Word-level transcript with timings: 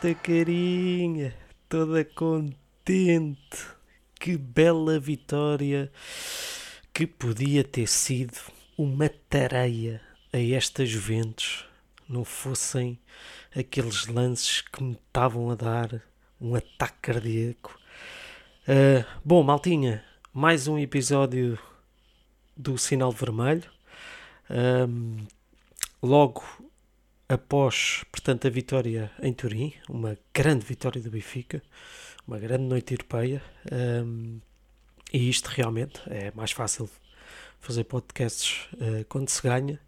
Esta 0.00 0.14
carinha, 0.14 1.34
toda 1.68 2.04
contente. 2.04 3.66
Que 4.20 4.36
bela 4.36 4.96
vitória 4.96 5.90
que 6.94 7.04
podia 7.04 7.64
ter 7.64 7.88
sido 7.88 8.38
uma 8.76 9.08
tareia 9.08 10.00
a 10.32 10.38
estas 10.38 10.88
Juventus, 10.88 11.64
não 12.08 12.24
fossem 12.24 12.96
aqueles 13.52 14.06
lances 14.06 14.60
que 14.60 14.84
me 14.84 14.92
estavam 14.92 15.50
a 15.50 15.56
dar 15.56 16.00
um 16.40 16.54
ataque 16.54 16.98
cardíaco. 17.02 17.76
Uh, 18.68 19.04
bom, 19.24 19.42
Maltinha, 19.42 20.04
mais 20.32 20.68
um 20.68 20.78
episódio 20.78 21.58
do 22.56 22.78
Sinal 22.78 23.10
Vermelho. 23.10 23.68
Um, 24.48 25.26
logo 26.00 26.44
após, 27.28 28.04
portanto, 28.10 28.46
a 28.46 28.50
vitória 28.50 29.10
em 29.22 29.32
Turim, 29.32 29.74
uma 29.88 30.16
grande 30.32 30.64
vitória 30.64 31.00
do 31.00 31.10
Benfica, 31.10 31.62
uma 32.26 32.38
grande 32.38 32.64
noite 32.64 32.94
europeia, 32.94 33.42
um, 33.70 34.40
e 35.12 35.28
isto 35.28 35.46
realmente 35.48 36.00
é 36.06 36.32
mais 36.34 36.52
fácil 36.52 36.88
fazer 37.60 37.84
podcasts 37.84 38.66
uh, 38.74 39.04
quando 39.08 39.28
se 39.28 39.42
ganha 39.42 39.78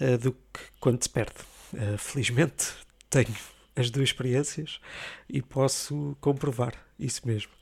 uh, 0.00 0.18
do 0.18 0.32
que 0.32 0.60
quando 0.78 1.02
se 1.02 1.08
perde. 1.08 1.36
Uh, 1.72 1.98
felizmente 1.98 2.72
tenho 3.08 3.34
as 3.76 3.90
duas 3.90 4.10
experiências 4.10 4.80
e 5.28 5.40
posso 5.42 6.16
comprovar 6.20 6.74
isso 6.98 7.26
mesmo. 7.26 7.52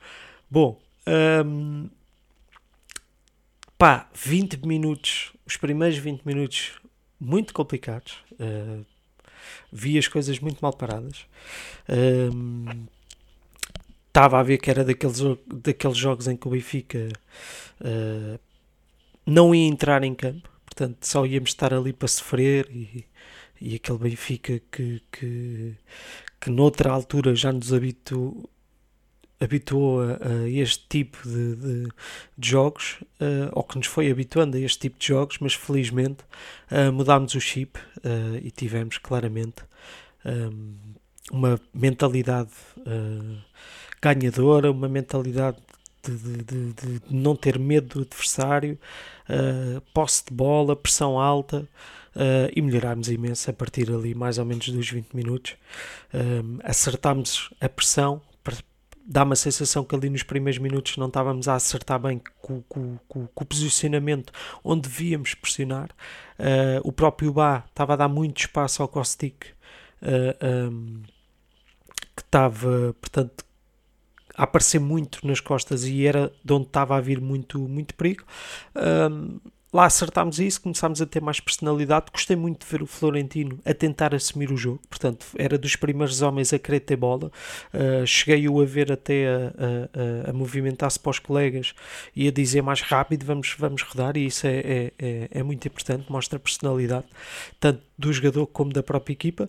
Bom, 0.51 0.81
um, 1.47 1.89
pá, 3.79 4.11
20 4.15 4.67
minutos, 4.67 5.33
os 5.47 5.57
primeiros 5.57 5.97
20 5.99 6.23
minutos 6.25 6.73
muito 7.19 7.55
complicados. 7.55 8.19
Uh, 8.33 8.85
vi 9.73 9.99
as 9.99 10.09
coisas 10.09 10.39
muito 10.39 10.61
mal 10.61 10.73
paradas. 10.73 11.27
Estava 14.09 14.37
um, 14.37 14.41
a 14.41 14.43
ver 14.43 14.59
que 14.59 14.71
era 14.71 14.85
daqueles, 14.85 15.21
daqueles 15.47 15.97
jogos 15.97 16.29
em 16.29 16.37
que 16.37 16.47
o 16.47 16.51
Benfica 16.51 17.09
uh, 17.81 18.39
não 19.27 19.55
ia 19.55 19.67
entrar 19.67 20.03
em 20.03 20.15
campo, 20.15 20.49
portanto 20.65 21.07
só 21.07 21.25
íamos 21.27 21.51
estar 21.51 21.73
ali 21.73 21.93
para 21.93 22.09
sofrer 22.09 22.69
e, 22.71 23.07
e 23.61 23.75
aquele 23.77 23.99
Benfica 23.99 24.61
que, 24.71 25.03
que, 25.11 25.75
que 26.41 26.51
noutra 26.51 26.91
altura 26.91 27.35
já 27.35 27.53
nos 27.53 27.73
habituou, 27.73 28.49
habituou 29.43 30.01
a, 30.03 30.45
a 30.45 30.49
este 30.49 30.85
tipo 30.89 31.19
de, 31.27 31.57
de, 31.57 31.89
de 32.39 32.49
jogos, 32.49 32.99
uh, 33.21 33.51
ou 33.53 33.65
que 33.65 33.77
nos 33.77 33.87
foi 33.87 34.11
habituando 34.11 34.57
a 34.57 34.61
este 34.61 34.79
tipo 34.79 34.99
de 34.99 35.07
jogos, 35.09 35.39
mas 35.41 35.55
felizmente 35.55 36.25
uh, 36.71 36.93
mudámos 36.93 37.35
o 37.35 37.41
chip 37.41 37.79
uh, 37.79 38.37
e 38.41 38.51
tivemos 38.51 38.99
claramente 38.99 39.65
um, 40.25 40.75
uma 41.33 41.61
mentalidade 41.73 42.51
ganhadora, 44.01 44.71
uma 44.71 44.89
mentalidade 44.89 45.57
de, 46.03 46.17
de, 46.17 46.73
de, 46.73 47.01
não 47.09 47.37
ter 47.37 47.59
medo 47.59 47.95
do 47.95 48.01
adversário, 48.03 48.77
posse 49.95 50.25
de 50.29 50.35
bola, 50.35 50.75
pressão 50.75 51.19
alta. 51.19 51.69
Uh, 52.15 52.53
e 52.55 52.61
melhorámos 52.61 53.09
imenso 53.09 53.49
a 53.49 53.55
partir 53.55 53.91
ali 53.91 54.15
mais 54.15 54.37
ou 54.37 54.45
menos 54.45 54.69
dos 54.69 54.91
20 54.91 55.15
minutos. 55.15 55.57
Um, 56.13 56.59
acertámos 56.63 57.49
a 57.59 57.71
pressão, 57.71 58.21
dá-me 59.07 59.33
a 59.33 59.37
sensação 59.37 59.85
que 59.85 59.95
ali 59.95 60.09
nos 60.09 60.23
primeiros 60.23 60.59
minutos 60.59 60.97
não 60.97 61.09
estávamos 61.09 61.49
a 61.49 61.55
acertar 61.55 61.99
bem 61.99 62.21
com, 62.41 62.63
com, 62.63 62.99
com, 63.09 63.27
com 63.27 63.45
o 63.45 63.47
posicionamento 63.47 64.33
onde 64.63 64.89
devíamos 64.89 65.35
pressionar. 65.35 65.91
Uh, 66.39 66.81
o 66.85 66.93
próprio 66.93 67.33
Bá 67.33 67.65
estava 67.69 67.95
a 67.95 67.97
dar 67.97 68.09
muito 68.09 68.39
espaço 68.39 68.83
ao 68.83 68.89
Kostik, 68.89 69.47
uh, 70.03 70.37
ah, 70.41 70.69
um, 70.69 71.03
que 72.17 72.23
estava, 72.23 72.95
portanto, 73.01 73.45
a 74.37 74.45
aparecer 74.45 74.79
muito 74.79 75.27
nas 75.27 75.41
costas 75.41 75.85
e 75.85 76.07
era 76.07 76.33
de 76.45 76.53
onde 76.53 76.67
estava 76.67 76.97
a 76.97 77.01
vir 77.01 77.21
muito, 77.21 77.59
muito 77.61 77.95
perigo. 77.95 78.25
Um, 78.75 79.39
lá 79.73 79.87
acertámos 79.87 80.39
isso, 80.39 80.61
começámos 80.61 81.01
a 81.01 81.07
ter 81.07 81.21
mais 81.23 81.41
personalidade. 81.41 82.07
Gostei 82.13 82.37
muito 82.37 82.65
de 82.65 82.71
ver 82.71 82.83
o 82.83 82.87
Florentino 82.87 83.59
a 83.65 83.73
tentar 83.73 84.15
assumir 84.15 84.53
o 84.53 84.57
jogo, 84.57 84.81
portanto, 84.89 85.27
era 85.37 85.57
dos 85.57 85.77
primeiros 85.77 86.21
homens 86.21 86.53
a 86.53 86.59
querer 86.59 86.81
ter 86.81 86.97
bola. 86.97 87.31
Uh, 87.73 88.07
Cheguei-o 88.07 88.61
a 88.61 88.65
ver 88.65 88.93
até 88.93 89.29
a, 89.29 90.27
a, 90.27 90.31
a 90.31 90.33
movimentar-se 90.33 90.99
para 90.99 91.11
os 91.11 91.19
colegas 91.19 91.75
e 92.15 92.29
a 92.29 92.31
dizer 92.31 92.63
mais 92.63 92.83
rápido: 92.83 93.25
vamos, 93.25 93.55
vamos 93.59 93.83
rodar, 93.83 94.17
e 94.17 94.27
isso 94.27 94.47
é, 94.47 94.59
é, 94.59 94.93
é, 94.99 95.29
é 95.31 95.43
muito 95.43 95.67
importante, 95.67 96.11
mostra 96.11 96.39
personalidade, 96.39 97.07
tanto 97.59 97.83
do 97.97 98.13
jogador 98.13 98.47
como 98.49 98.73
da 98.73 98.83
própria 98.83 99.13
equipa. 99.13 99.49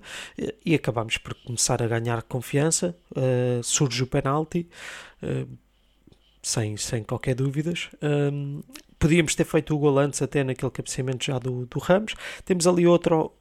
E, 0.65 0.75
acabámos 0.75 1.17
por 1.17 1.33
começar 1.33 1.81
a 1.81 1.87
ganhar 1.87 2.21
confiança. 2.23 2.95
Uh, 3.11 3.63
surge 3.63 4.03
o 4.03 4.07
penalti. 4.07 4.67
Uh, 5.21 5.47
sem, 6.43 6.75
sem 6.75 7.03
qualquer 7.03 7.35
dúvidas. 7.35 7.89
Um, 8.01 8.61
podíamos 9.03 9.35
ter 9.35 9.43
feito 9.43 9.75
o 9.75 9.77
gol 9.77 9.99
antes, 9.99 10.21
até 10.21 10.45
naquele 10.45 10.71
cabeceamento 10.71 11.25
já 11.25 11.37
do, 11.37 11.65
do 11.65 11.77
Ramos. 11.77 12.15
Temos 12.45 12.65
ali 12.65 12.87
outro, 12.87 13.33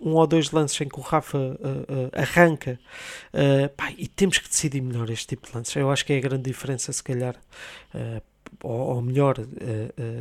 um 0.00 0.14
ou 0.14 0.24
dois 0.28 0.52
lances 0.52 0.80
em 0.80 0.88
que 0.88 0.96
o 0.96 1.02
Rafa 1.02 1.36
uh, 1.36 1.42
uh, 1.42 2.10
arranca 2.12 2.78
uh, 3.34 3.68
pá, 3.70 3.92
e 3.98 4.06
temos 4.06 4.38
que 4.38 4.48
decidir 4.48 4.80
melhor 4.80 5.10
este 5.10 5.26
tipo 5.26 5.48
de 5.48 5.56
lances. 5.56 5.74
Eu 5.74 5.90
acho 5.90 6.06
que 6.06 6.12
é 6.12 6.18
a 6.18 6.20
grande 6.20 6.44
diferença, 6.44 6.92
se 6.92 7.02
calhar, 7.02 7.34
ou, 8.62 8.94
ou, 8.94 9.02
melhor, 9.02 9.34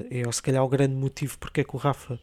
é 0.10 0.32
se 0.32 0.42
calhar 0.42 0.64
o 0.64 0.68
grande 0.68 0.96
motivo 0.96 1.38
porque 1.38 1.62
é 1.62 1.64
que 1.64 1.76
o 1.76 1.78
Rafa 1.78 2.20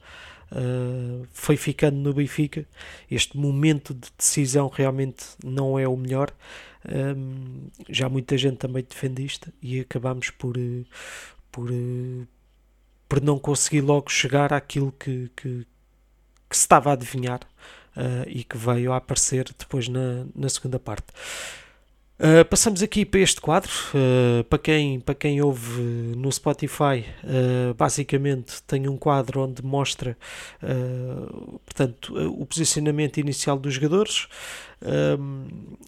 foi 1.30 1.56
ficando 1.56 1.96
no 1.96 2.12
Benfica. 2.12 2.66
Este 3.08 3.38
momento 3.38 3.94
de 3.94 4.08
decisão 4.18 4.66
realmente 4.66 5.24
não 5.44 5.78
é 5.78 5.86
o 5.86 5.96
melhor. 5.96 6.32
Um, 6.86 7.68
já 7.88 8.08
muita 8.08 8.36
gente 8.36 8.56
também 8.56 8.82
defende 8.82 9.24
isto 9.24 9.50
e 9.62 9.80
acabamos 9.80 10.30
por, 10.30 10.56
por, 11.50 11.70
por 13.14 13.22
não 13.22 13.38
conseguir 13.38 13.80
logo 13.80 14.10
chegar 14.10 14.52
àquilo 14.52 14.90
que, 14.90 15.30
que, 15.36 15.64
que 16.50 16.56
se 16.56 16.62
estava 16.62 16.90
a 16.90 16.94
adivinhar 16.94 17.38
uh, 17.96 18.26
e 18.26 18.42
que 18.42 18.56
veio 18.56 18.92
a 18.92 18.96
aparecer 18.96 19.54
depois 19.56 19.86
na, 19.86 20.26
na 20.34 20.48
segunda 20.48 20.80
parte. 20.80 21.06
Uh, 22.16 22.44
passamos 22.44 22.80
aqui 22.80 23.04
para 23.04 23.20
este 23.20 23.40
quadro. 23.40 23.72
Uh, 23.92 24.44
para, 24.44 24.58
quem, 24.58 25.00
para 25.00 25.16
quem 25.16 25.42
ouve 25.42 25.82
no 26.16 26.30
Spotify, 26.30 27.04
uh, 27.24 27.74
basicamente 27.74 28.62
tem 28.62 28.88
um 28.88 28.96
quadro 28.96 29.40
onde 29.40 29.64
mostra 29.64 30.16
portanto, 31.64 32.14
o 32.40 32.46
posicionamento 32.46 33.18
inicial 33.18 33.58
dos 33.58 33.74
jogadores. 33.74 34.28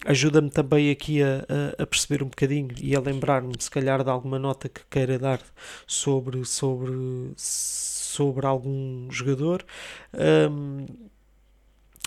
Ajuda-me 0.05 0.49
também 0.49 0.91
aqui 0.91 1.21
a, 1.23 1.45
a, 1.77 1.85
perceber 1.85 2.23
um 2.23 2.27
bocadinho 2.27 2.69
e 2.81 2.95
a 2.95 2.99
lembrar-me, 2.99 3.53
se 3.57 3.71
calhar, 3.71 4.03
de 4.03 4.09
alguma 4.09 4.37
nota 4.37 4.67
que 4.67 4.81
queira 4.89 5.17
dar 5.17 5.39
sobre, 5.85 6.43
sobre, 6.45 7.31
sobre 7.35 8.45
algum 8.45 9.09
jogador. 9.09 9.65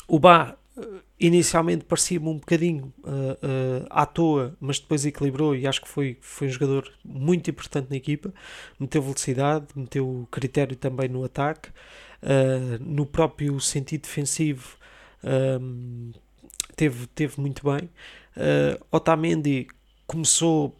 o 0.06 0.18
Bá 0.18 0.56
inicialmente 1.20 1.84
parecia-me 1.84 2.26
um 2.26 2.38
bocadinho 2.38 2.92
uh, 3.04 3.10
uh, 3.10 3.86
à 3.90 4.06
toa, 4.06 4.56
mas 4.58 4.78
depois 4.80 5.04
equilibrou 5.04 5.54
e 5.54 5.66
acho 5.66 5.82
que 5.82 5.88
foi, 5.88 6.16
foi 6.22 6.48
um 6.48 6.50
jogador 6.50 6.90
muito 7.04 7.50
importante 7.50 7.88
na 7.90 7.96
equipa. 7.96 8.32
Meteu 8.78 9.02
velocidade, 9.02 9.66
meteu 9.76 10.26
critério 10.30 10.74
também 10.74 11.10
no 11.10 11.22
ataque, 11.22 11.68
uh, 12.22 12.82
no 12.82 13.04
próprio 13.04 13.60
sentido 13.60 14.02
defensivo. 14.02 14.78
Um, 15.22 16.12
teve, 16.74 17.06
teve 17.08 17.38
muito 17.38 17.62
bem. 17.70 17.90
Otamendi 18.90 19.66
começou, 20.06 20.74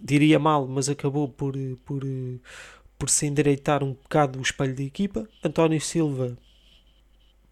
diria 0.00 0.38
mal, 0.38 0.66
mas 0.66 0.88
acabou 0.88 1.28
por, 1.28 1.54
por, 1.84 2.02
por 2.98 3.08
se 3.08 3.26
endireitar 3.26 3.84
um 3.84 3.92
bocado 3.92 4.40
o 4.40 4.42
espelho 4.42 4.74
da 4.74 4.82
equipa. 4.82 5.28
António 5.44 5.80
Silva 5.80 6.36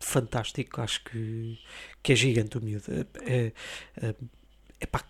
fantástico, 0.01 0.81
acho 0.81 1.05
que, 1.05 1.59
que 2.03 2.13
é 2.13 2.17
gigante 2.17 2.59
o 2.59 2.61
miúdo. 2.63 2.85
É, 3.23 3.53
é, 4.01 4.15
é 4.81 4.87
pá, 4.87 5.05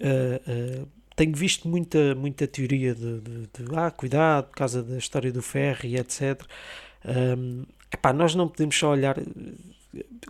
é, 0.00 0.40
é, 0.46 0.84
tenho 1.16 1.34
visto 1.34 1.68
muita, 1.68 2.14
muita 2.14 2.46
teoria 2.46 2.94
de, 2.94 3.20
de, 3.20 3.40
de, 3.46 3.76
ah, 3.76 3.90
cuidado, 3.90 4.48
por 4.48 4.56
causa 4.56 4.82
da 4.82 4.98
história 4.98 5.32
do 5.32 5.42
ferro 5.42 5.84
e 5.84 5.96
etc. 5.96 6.42
Um, 7.04 7.64
epá, 7.92 8.12
nós 8.12 8.34
não 8.34 8.48
podemos 8.48 8.76
só 8.76 8.90
olhar 8.90 9.16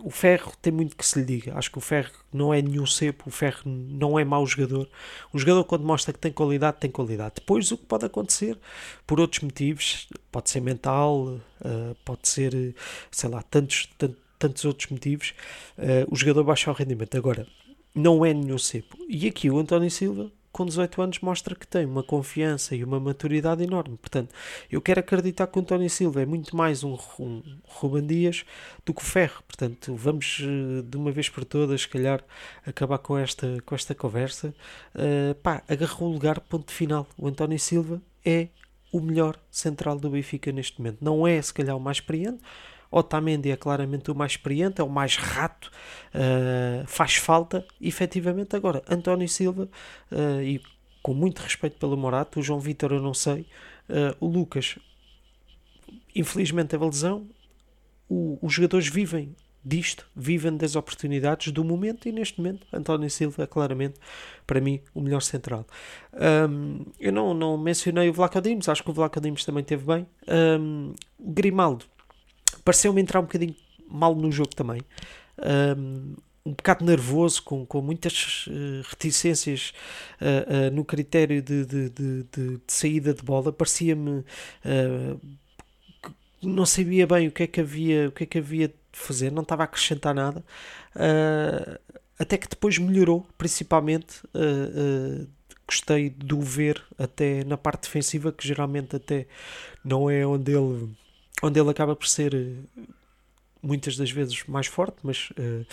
o 0.01 0.09
Ferro 0.09 0.53
tem 0.61 0.71
muito 0.71 0.95
que 0.95 1.05
se 1.05 1.19
lhe 1.19 1.25
diga. 1.25 1.57
Acho 1.57 1.71
que 1.71 1.77
o 1.77 1.81
Ferro 1.81 2.11
não 2.31 2.53
é 2.53 2.61
nenhum 2.61 2.85
cepo, 2.85 3.25
o 3.27 3.31
Ferro 3.31 3.61
não 3.65 4.19
é 4.19 4.25
mau 4.25 4.45
jogador. 4.45 4.89
Um 5.33 5.39
jogador, 5.39 5.63
quando 5.63 5.83
mostra 5.85 6.13
que 6.13 6.19
tem 6.19 6.31
qualidade, 6.31 6.77
tem 6.79 6.91
qualidade. 6.91 7.35
Depois, 7.35 7.71
o 7.71 7.77
que 7.77 7.85
pode 7.85 8.05
acontecer, 8.05 8.57
por 9.05 9.19
outros 9.19 9.41
motivos, 9.41 10.07
pode 10.31 10.49
ser 10.49 10.61
mental, 10.61 11.25
uh, 11.25 11.95
pode 12.03 12.27
ser, 12.27 12.75
sei 13.11 13.29
lá, 13.29 13.41
tantos, 13.43 13.89
tantos, 13.97 14.17
tantos 14.37 14.65
outros 14.65 14.89
motivos, 14.89 15.33
uh, 15.77 16.11
o 16.11 16.15
jogador 16.15 16.43
baixa 16.43 16.69
o 16.69 16.73
rendimento. 16.73 17.17
Agora, 17.17 17.47
não 17.93 18.25
é 18.25 18.33
nenhum 18.33 18.57
cepo. 18.57 18.97
E 19.07 19.27
aqui 19.27 19.49
o 19.49 19.57
António 19.57 19.89
Silva 19.89 20.31
com 20.55 20.65
18 20.65 21.01
anos 21.01 21.19
mostra 21.19 21.53
que 21.53 21.67
tem 21.67 21.85
uma 21.85 22.01
confiança 22.01 22.73
e 22.77 22.81
uma 22.81 22.97
maturidade 22.97 23.61
enorme. 23.61 23.97
Portanto, 23.97 24.33
eu 24.71 24.81
quero 24.81 25.01
acreditar 25.01 25.47
que 25.47 25.59
o 25.59 25.61
António 25.61 25.89
Silva 25.89 26.21
é 26.21 26.25
muito 26.25 26.55
mais 26.55 26.81
um, 26.81 26.97
um 27.19 27.43
Ruben 27.65 28.07
Dias 28.07 28.45
do 28.85 28.93
que 28.93 29.01
o 29.01 29.03
Ferro. 29.03 29.43
Portanto, 29.45 29.93
vamos 29.93 30.41
eh, 30.41 30.81
de 30.81 30.95
uma 30.95 31.11
vez 31.11 31.27
por 31.27 31.43
todas, 31.43 31.81
se 31.81 31.89
calhar, 31.89 32.23
acabar 32.65 32.99
com 32.99 33.17
esta, 33.17 33.57
com 33.65 33.75
esta 33.75 33.93
conversa. 33.93 34.55
Uh, 34.95 35.35
pá, 35.43 35.61
agarrou 35.67 36.09
o 36.09 36.13
lugar, 36.13 36.39
ponto 36.39 36.71
final. 36.71 37.05
O 37.17 37.27
António 37.27 37.59
Silva 37.59 38.01
é 38.23 38.47
o 38.93 39.01
melhor 39.01 39.37
central 39.51 39.99
do 39.99 40.09
Benfica 40.09 40.53
neste 40.53 40.79
momento. 40.79 40.99
Não 41.01 41.27
é, 41.27 41.41
se 41.41 41.53
calhar, 41.53 41.75
o 41.75 41.81
mais 41.81 41.97
experiente. 41.97 42.39
Otamendi 42.97 43.51
é 43.51 43.57
claramente 43.57 44.09
o 44.09 44.15
mais 44.15 44.31
experiente, 44.31 44.79
é 44.79 44.83
o 44.83 44.89
mais 44.89 45.17
rato, 45.17 45.69
uh, 46.13 46.87
faz 46.87 47.15
falta, 47.15 47.65
efetivamente. 47.81 48.55
Agora, 48.55 48.81
António 48.89 49.27
Silva, 49.27 49.67
uh, 50.09 50.41
e 50.41 50.61
com 51.03 51.13
muito 51.13 51.39
respeito 51.39 51.77
pelo 51.77 51.97
Morato, 51.97 52.39
o 52.39 52.43
João 52.43 52.59
Vitor 52.59 52.93
eu 52.93 53.01
não 53.01 53.13
sei, 53.13 53.41
uh, 53.89 54.15
o 54.19 54.27
Lucas, 54.27 54.79
infelizmente 56.15 56.69
teve 56.69 56.85
a 56.85 56.87
lesão, 56.87 57.27
o, 58.07 58.39
os 58.41 58.53
jogadores 58.53 58.87
vivem 58.87 59.35
disto, 59.63 60.07
vivem 60.15 60.55
das 60.55 60.77
oportunidades 60.77 61.51
do 61.51 61.65
momento 61.65 62.07
e 62.07 62.11
neste 62.13 62.39
momento 62.39 62.65
António 62.71 63.09
Silva 63.09 63.43
é 63.43 63.47
claramente 63.47 63.99
para 64.45 64.61
mim 64.61 64.79
o 64.93 65.01
melhor 65.01 65.21
central. 65.21 65.65
Um, 66.13 66.85
eu 66.99 67.11
não, 67.11 67.33
não 67.33 67.57
mencionei 67.57 68.07
o 68.07 68.13
Vlaco 68.13 68.37
acho 68.37 68.83
que 68.83 68.89
o 68.89 68.93
Vlaco 68.93 69.19
também 69.19 69.63
teve 69.63 69.83
bem. 69.83 70.07
Um, 70.29 70.93
Grimaldo 71.19 71.85
pareceu-me 72.63 73.01
entrar 73.01 73.19
um 73.19 73.23
bocadinho 73.23 73.55
mal 73.87 74.15
no 74.15 74.31
jogo 74.31 74.55
também. 74.55 74.81
Um, 75.77 76.15
um 76.45 76.51
bocado 76.51 76.85
nervoso, 76.85 77.41
com, 77.41 77.65
com 77.65 77.81
muitas 77.81 78.45
uh, 78.47 78.87
reticências 78.87 79.73
uh, 80.21 80.67
uh, 80.67 80.75
no 80.75 80.85
critério 80.85 81.41
de, 81.41 81.65
de, 81.65 81.89
de, 81.89 82.23
de, 82.23 82.61
saída 82.67 83.13
de 83.13 83.23
bola. 83.23 83.51
Parecia-me 83.51 84.23
não 86.41 86.65
sabia 86.65 87.07
bem 87.07 87.27
o 87.27 87.31
que 87.31 87.43
é 87.43 87.47
que 87.47 87.59
havia, 87.59 88.09
o 88.09 88.11
que 88.11 88.23
é 88.23 88.27
que 88.27 88.37
havia 88.37 88.67
de 88.67 88.75
fazer, 88.91 89.31
não 89.31 89.41
estava 89.41 89.63
a 89.63 89.65
acrescentar 89.65 90.13
nada. 90.13 90.45
até 92.19 92.37
que 92.37 92.47
depois 92.47 92.77
melhorou, 92.77 93.25
principalmente 93.35 94.21
gostei 95.67 96.11
de 96.11 96.35
o 96.35 96.41
ver 96.41 96.83
até 96.99 97.43
na 97.43 97.57
parte 97.57 97.83
defensiva, 97.83 98.31
que 98.31 98.47
geralmente 98.47 98.95
até 98.95 99.25
não 99.83 100.07
é 100.07 100.23
onde 100.23 100.51
ele 100.51 100.95
onde 101.41 101.59
ele 101.59 101.69
acaba 101.69 101.95
por 101.95 102.07
ser 102.07 102.33
eh, 102.33 102.81
muitas 103.61 103.97
das 103.97 104.11
vezes 104.11 104.43
mais 104.45 104.67
forte, 104.67 104.97
mas 105.03 105.29
uh, 105.31 105.65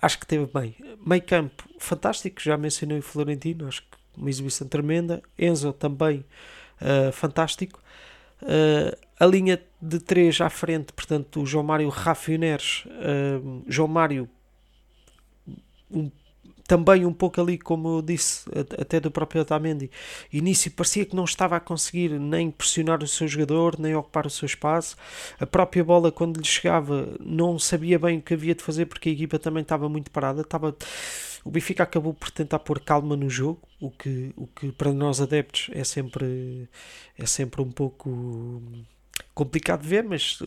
acho 0.00 0.18
que 0.18 0.26
teve 0.26 0.46
bem. 0.46 0.76
Meio 1.04 1.22
campo 1.22 1.68
fantástico, 1.78 2.40
já 2.40 2.56
mencionei 2.56 2.98
o 2.98 3.02
Florentino, 3.02 3.66
acho 3.66 3.82
que 3.82 3.88
uma 4.16 4.30
exibição 4.30 4.66
tremenda. 4.68 5.22
Enzo 5.38 5.72
também 5.72 6.24
uh, 6.80 7.12
fantástico. 7.12 7.82
Uh, 8.42 8.96
a 9.18 9.26
linha 9.26 9.60
de 9.80 9.98
três 9.98 10.40
à 10.40 10.48
frente, 10.48 10.92
portanto, 10.92 11.42
o 11.42 11.46
João 11.46 11.64
Mário 11.64 11.88
Rafa 11.88 12.36
Neres, 12.36 12.84
João 13.66 13.88
Mário 13.88 14.28
um 15.90 16.10
também 16.66 17.06
um 17.06 17.12
pouco 17.12 17.40
ali, 17.40 17.58
como 17.58 17.98
eu 17.98 18.02
disse, 18.02 18.44
até 18.78 18.98
do 19.00 19.10
próprio 19.10 19.42
Otamendi, 19.42 19.90
início 20.32 20.70
parecia 20.70 21.04
que 21.04 21.14
não 21.14 21.24
estava 21.24 21.56
a 21.56 21.60
conseguir 21.60 22.18
nem 22.18 22.50
pressionar 22.50 23.02
o 23.02 23.06
seu 23.06 23.28
jogador, 23.28 23.78
nem 23.78 23.94
ocupar 23.94 24.26
o 24.26 24.30
seu 24.30 24.46
espaço. 24.46 24.96
A 25.38 25.46
própria 25.46 25.84
bola, 25.84 26.10
quando 26.10 26.38
lhe 26.38 26.46
chegava, 26.46 27.16
não 27.20 27.58
sabia 27.58 27.98
bem 27.98 28.18
o 28.18 28.22
que 28.22 28.34
havia 28.34 28.54
de 28.54 28.62
fazer 28.62 28.86
porque 28.86 29.08
a 29.08 29.12
equipa 29.12 29.38
também 29.38 29.62
estava 29.62 29.88
muito 29.88 30.10
parada. 30.10 30.42
Estava... 30.42 30.76
O 31.44 31.50
Benfica 31.50 31.84
acabou 31.84 32.12
por 32.12 32.30
tentar 32.30 32.58
pôr 32.58 32.80
calma 32.80 33.16
no 33.16 33.30
jogo, 33.30 33.60
o 33.80 33.88
que, 33.88 34.32
o 34.36 34.48
que 34.48 34.72
para 34.72 34.92
nós 34.92 35.20
adeptos 35.20 35.70
é 35.72 35.84
sempre, 35.84 36.68
é 37.16 37.24
sempre 37.24 37.62
um 37.62 37.70
pouco 37.70 38.60
complicado 39.36 39.82
de 39.82 39.88
ver, 39.88 40.02
mas 40.02 40.40
uh, 40.40 40.46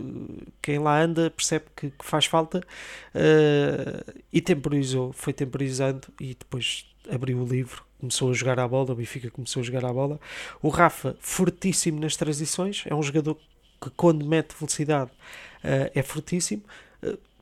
quem 0.59 0.79
lá 0.79 0.99
anda 0.99 1.29
percebe 1.29 1.65
que, 1.75 1.91
que 1.91 2.03
faz 2.03 2.25
falta 2.25 2.57
uh, 2.57 4.13
e 4.33 4.41
temporizou, 4.41 5.13
foi 5.13 5.31
temporizando 5.31 6.07
e 6.19 6.29
depois 6.29 6.87
abriu 7.07 7.37
o 7.37 7.45
livro, 7.45 7.85
começou 7.99 8.31
a 8.31 8.33
jogar 8.33 8.59
a 8.59 8.67
bola, 8.67 8.91
o 8.91 8.95
Benfica 8.95 9.29
começou 9.29 9.61
a 9.61 9.63
jogar 9.63 9.85
a 9.85 9.93
bola. 9.93 10.19
O 10.59 10.69
Rafa, 10.69 11.15
fortíssimo 11.19 11.99
nas 11.99 12.15
transições, 12.15 12.83
é 12.87 12.95
um 12.95 13.03
jogador 13.03 13.37
que 13.79 13.91
quando 13.91 14.25
mete 14.25 14.55
velocidade 14.57 15.11
uh, 15.11 15.91
é 15.93 16.01
fortíssimo. 16.01 16.63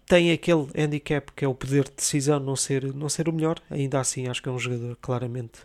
tem 0.05 0.33
aquele 0.33 0.67
handicap 0.77 1.31
que 1.31 1.45
é 1.45 1.47
o 1.47 1.55
poder 1.55 1.85
de 1.85 1.91
decisão 1.95 2.41
não 2.41 2.57
ser, 2.57 2.93
não 2.93 3.07
ser 3.07 3.29
o 3.29 3.33
melhor, 3.33 3.57
ainda 3.69 4.01
assim 4.01 4.27
acho 4.27 4.43
que 4.43 4.49
é 4.49 4.51
um 4.51 4.59
jogador 4.59 4.97
claramente 5.01 5.59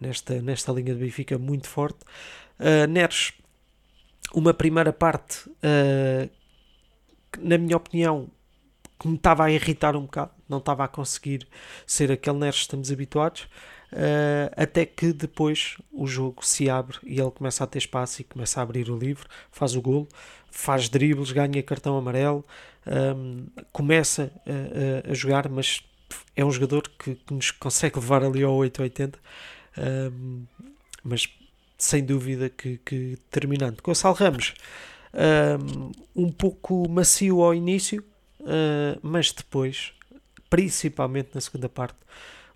nesta, 0.00 0.42
nesta 0.42 0.72
linha 0.72 0.94
de 0.94 1.00
Benfica 1.00 1.38
muito 1.38 1.68
forte. 1.68 2.00
Uh, 2.58 2.88
Neres 2.88 3.34
uma 4.32 4.52
primeira 4.52 4.92
parte, 4.92 5.48
uh, 5.48 6.30
na 7.38 7.58
minha 7.58 7.76
opinião, 7.76 8.28
que 8.98 9.08
me 9.08 9.16
estava 9.16 9.44
a 9.44 9.50
irritar 9.50 9.94
um 9.96 10.02
bocado, 10.02 10.32
não 10.48 10.58
estava 10.58 10.84
a 10.84 10.88
conseguir 10.88 11.46
ser 11.86 12.10
aquele 12.10 12.38
Neres 12.38 12.56
que 12.56 12.62
estamos 12.62 12.90
habituados, 12.90 13.42
uh, 13.92 14.50
até 14.56 14.84
que 14.84 15.12
depois 15.12 15.76
o 15.92 16.06
jogo 16.06 16.44
se 16.44 16.68
abre 16.68 16.98
e 17.04 17.20
ele 17.20 17.30
começa 17.30 17.62
a 17.64 17.66
ter 17.66 17.78
espaço 17.78 18.20
e 18.20 18.24
começa 18.24 18.60
a 18.60 18.62
abrir 18.62 18.90
o 18.90 18.98
livro, 18.98 19.28
faz 19.50 19.74
o 19.74 19.80
golo, 19.80 20.08
faz 20.50 20.88
dribles, 20.88 21.30
ganha 21.32 21.62
cartão 21.62 21.96
amarelo, 21.96 22.44
um, 23.16 23.46
começa 23.72 24.32
a, 24.46 25.10
a, 25.10 25.14
jogar, 25.14 25.48
mas 25.48 25.82
é 26.34 26.44
um 26.44 26.50
jogador 26.50 26.88
que, 26.98 27.14
que, 27.14 27.34
nos 27.34 27.50
consegue 27.50 27.98
levar 27.98 28.24
ali 28.24 28.42
ao 28.42 28.54
880, 28.54 29.18
um, 30.12 30.44
mas 31.04 31.28
sem 31.78 32.04
dúvida 32.04 32.50
que, 32.50 32.78
que 32.78 33.10
determinante. 33.10 33.80
Gonçalo 33.82 34.14
Ramos, 34.14 34.54
um, 36.14 36.30
pouco 36.30 36.88
macio 36.88 37.42
ao 37.42 37.54
início, 37.54 38.04
uh, 38.40 38.98
mas 39.00 39.32
depois, 39.32 39.92
principalmente 40.50 41.30
na 41.34 41.40
segunda 41.40 41.68
parte, 41.68 41.96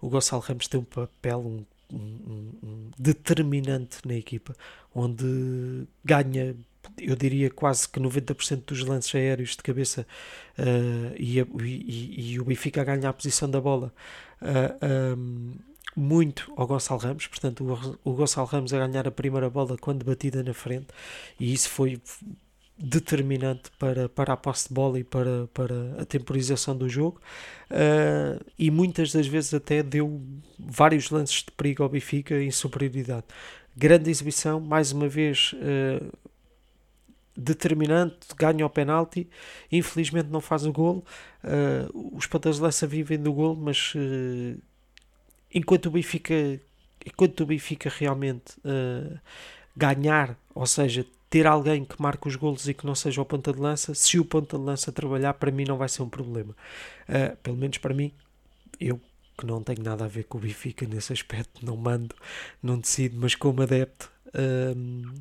o 0.01 0.09
Gonçalo 0.09 0.43
Ramos 0.43 0.67
tem 0.67 0.81
um 0.81 0.85
papel 0.85 1.39
um, 1.39 1.65
um, 1.93 2.53
um 2.63 2.91
determinante 2.99 3.99
na 4.05 4.15
equipa, 4.15 4.55
onde 4.95 5.87
ganha 6.05 6.57
eu 6.99 7.15
diria 7.15 7.49
quase 7.49 7.89
que 7.89 8.01
90% 8.01 8.65
dos 8.67 8.81
lances 8.81 9.15
aéreos 9.15 9.51
de 9.51 9.63
cabeça 9.63 10.07
uh, 10.59 11.15
e, 11.17 11.39
e, 11.39 12.33
e, 12.33 12.41
o 12.41 12.45
Benfica 12.45 12.81
a 12.81 12.85
ganhar 12.85 13.09
a 13.09 13.13
posição 13.13 13.49
da 13.49 13.61
bola 13.61 13.93
uh, 14.41 15.17
um, 15.17 15.55
muito 15.97 16.53
ao 16.57 16.67
Gonçalo 16.67 17.01
Ramos, 17.01 17.27
portanto 17.27 17.65
o, 18.05 18.11
o 18.11 18.15
Gonçalo 18.15 18.47
Ramos 18.47 18.73
a 18.73 18.87
ganhar 18.87 19.07
a 19.07 19.11
primeira 19.11 19.51
bola 19.51 19.77
quando 19.79 20.05
batida 20.05 20.43
na 20.43 20.55
frente 20.55 20.89
e 21.39 21.53
isso 21.53 21.69
foi 21.69 22.01
determinante 22.79 23.71
para, 23.79 24.09
para 24.09 24.33
a 24.33 24.37
posse 24.37 24.69
de 24.69 24.75
bola 24.75 24.99
e 24.99 25.05
para, 25.05 25.47
para 25.55 26.01
a 26.01 26.05
temporização 26.05 26.77
do 26.77 26.89
jogo 26.89 27.21
uh, 27.71 28.45
e 28.59 28.71
muitas 28.71 29.13
das 29.13 29.27
vezes 29.27 29.55
até 29.55 29.83
deu 29.83 30.21
vários 30.59 31.11
lances 31.11 31.45
de 31.45 31.51
perigo 31.53 31.83
ao 31.83 31.89
Benfica 31.89 32.43
em 32.43 32.51
superioridade. 32.51 33.27
Grande 33.77 34.11
exibição, 34.11 34.61
mais 34.61 34.91
uma 34.91 35.09
vez 35.09 35.55
uh, 35.55 36.13
determinante, 37.37 38.27
ganha 38.37 38.67
o 38.67 38.71
penalti, 38.71 39.29
infelizmente 39.71 40.29
não 40.29 40.41
faz 40.41 40.67
o 40.67 40.73
gol. 40.73 41.05
Uh, 41.45 42.17
os 42.17 42.27
pantas 42.27 42.57
de 42.57 42.63
lança 42.63 42.87
vivem 42.87 43.19
do 43.19 43.33
gol, 43.33 43.55
mas 43.55 43.95
enquanto 45.53 45.87
o 45.87 45.91
Benfica, 45.91 46.61
enquanto 47.05 47.41
o 47.41 47.47
Benfica 47.47 47.91
realmente 47.91 48.57
uh, 48.59 49.19
ganhar, 49.77 50.37
ou 50.55 50.67
seja, 50.67 51.07
ter 51.29 51.47
alguém 51.47 51.85
que 51.85 52.01
marque 52.01 52.29
os 52.29 52.37
golos 52.37 52.69
e 52.69 52.75
que 52.75 52.87
não 52.87 52.95
seja 52.95 53.21
o 53.21 53.25
ponta 53.25 53.53
de 53.53 53.61
lança, 53.61 53.95
se 53.95 54.19
o 54.19 54.25
ponta 54.25 54.59
de 54.59 54.65
lança 54.65 54.93
trabalhar, 54.93 55.35
para 55.35 55.51
mim 55.51 55.65
não 55.65 55.77
vai 55.77 55.89
ser 55.89 56.03
um 56.03 56.09
problema. 56.09 56.55
Uh, 57.09 57.37
pelo 57.43 57.57
menos 57.57 57.79
para 57.79 57.95
mim, 57.95 58.13
eu 58.79 59.01
que 59.39 59.47
não 59.47 59.63
tenho 59.63 59.83
nada 59.83 60.05
a 60.05 60.09
ver 60.09 60.25
com 60.25 60.39
o 60.39 60.41
Benfica 60.41 60.87
nesse 60.87 61.13
aspecto, 61.13 61.65
não 61.65 61.77
mando, 61.77 62.15
não 62.63 62.79
decido, 62.79 63.17
mas 63.19 63.35
como 63.35 63.63
adepto, 63.63 64.11
uh, 64.29 65.13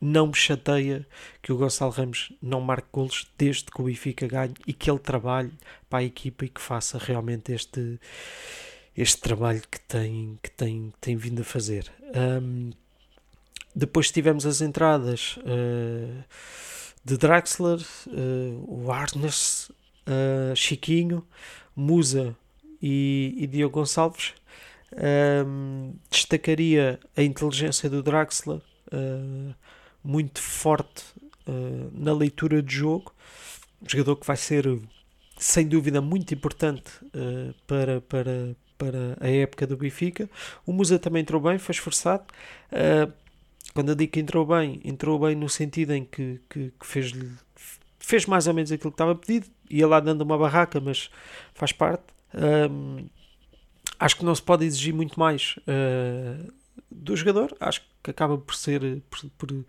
não 0.00 0.26
me 0.26 0.34
chateia 0.34 1.06
que 1.42 1.50
o 1.50 1.56
Gonçalo 1.56 1.90
Ramos 1.90 2.30
não 2.42 2.60
marque 2.60 2.88
golos 2.92 3.26
desde 3.38 3.64
que 3.64 3.80
o 3.80 3.84
Benfica 3.84 4.26
ganhe 4.26 4.54
e 4.66 4.72
que 4.72 4.90
ele 4.90 4.98
trabalhe 4.98 5.52
para 5.88 6.00
a 6.00 6.04
equipa 6.04 6.44
e 6.44 6.48
que 6.50 6.60
faça 6.60 6.98
realmente 6.98 7.52
este 7.52 7.98
este 8.96 9.20
trabalho 9.20 9.62
que 9.70 9.80
tem, 9.80 10.38
que 10.42 10.50
tem, 10.50 10.92
tem 11.00 11.16
vindo 11.16 11.42
a 11.42 11.44
fazer. 11.44 11.90
Um, 12.14 12.70
depois 13.74 14.10
tivemos 14.10 14.46
as 14.46 14.60
entradas 14.60 15.36
uh, 15.38 16.24
de 17.04 17.16
Draxler, 17.16 17.80
uh, 18.06 18.64
o 18.68 18.92
Arnes, 18.92 19.68
uh, 20.06 20.54
Chiquinho, 20.54 21.26
Musa 21.74 22.36
e, 22.80 23.34
e 23.36 23.46
Diogo 23.48 23.80
Gonçalves. 23.80 24.32
Um, 25.44 25.94
destacaria 26.08 27.00
a 27.16 27.22
inteligência 27.22 27.90
do 27.90 28.00
Draxler, 28.00 28.60
muito 30.04 30.40
forte 30.40 31.02
na 31.92 32.12
leitura 32.12 32.62
de 32.62 32.76
jogo. 32.76 33.12
Um 33.82 33.88
jogador 33.88 34.14
que 34.14 34.24
vai 34.26 34.36
ser 34.36 34.78
sem 35.36 35.66
dúvida 35.66 36.00
muito 36.00 36.32
importante 36.32 36.92
para, 37.66 38.00
para, 38.02 38.54
para 38.76 39.16
a 39.20 39.28
época 39.28 39.66
do 39.66 39.76
Benfica. 39.76 40.28
O 40.66 40.72
Musa 40.72 40.98
também 40.98 41.22
entrou 41.22 41.40
bem, 41.40 41.58
foi 41.58 41.72
esforçado. 41.72 42.24
Uh, 42.72 43.12
quando 43.72 43.90
eu 43.90 43.94
digo 43.94 44.12
que 44.12 44.20
entrou 44.20 44.46
bem, 44.46 44.80
entrou 44.84 45.18
bem 45.18 45.34
no 45.34 45.48
sentido 45.48 45.92
em 45.92 46.04
que, 46.04 46.40
que, 46.48 46.72
que 46.78 46.86
fez, 46.86 47.12
fez 47.98 48.26
mais 48.26 48.46
ou 48.46 48.54
menos 48.54 48.70
aquilo 48.70 48.90
que 48.90 48.94
estava 48.94 49.14
pedido, 49.14 49.46
ia 49.70 49.86
lá 49.86 50.00
dando 50.00 50.20
uma 50.22 50.38
barraca, 50.38 50.80
mas 50.80 51.10
faz 51.54 51.72
parte. 51.72 52.04
Acho 53.98 54.16
que 54.16 54.24
não 54.24 54.34
se 54.34 54.42
pode 54.42 54.64
exigir 54.64 54.92
muito 54.92 55.18
mais 55.18 55.56
uh, 55.60 56.52
do 56.90 57.16
jogador, 57.16 57.56
acho 57.60 57.82
que 58.02 58.10
acaba 58.10 58.36
por 58.36 58.54
ser 58.54 59.02
por, 59.08 59.30
por, 59.38 59.64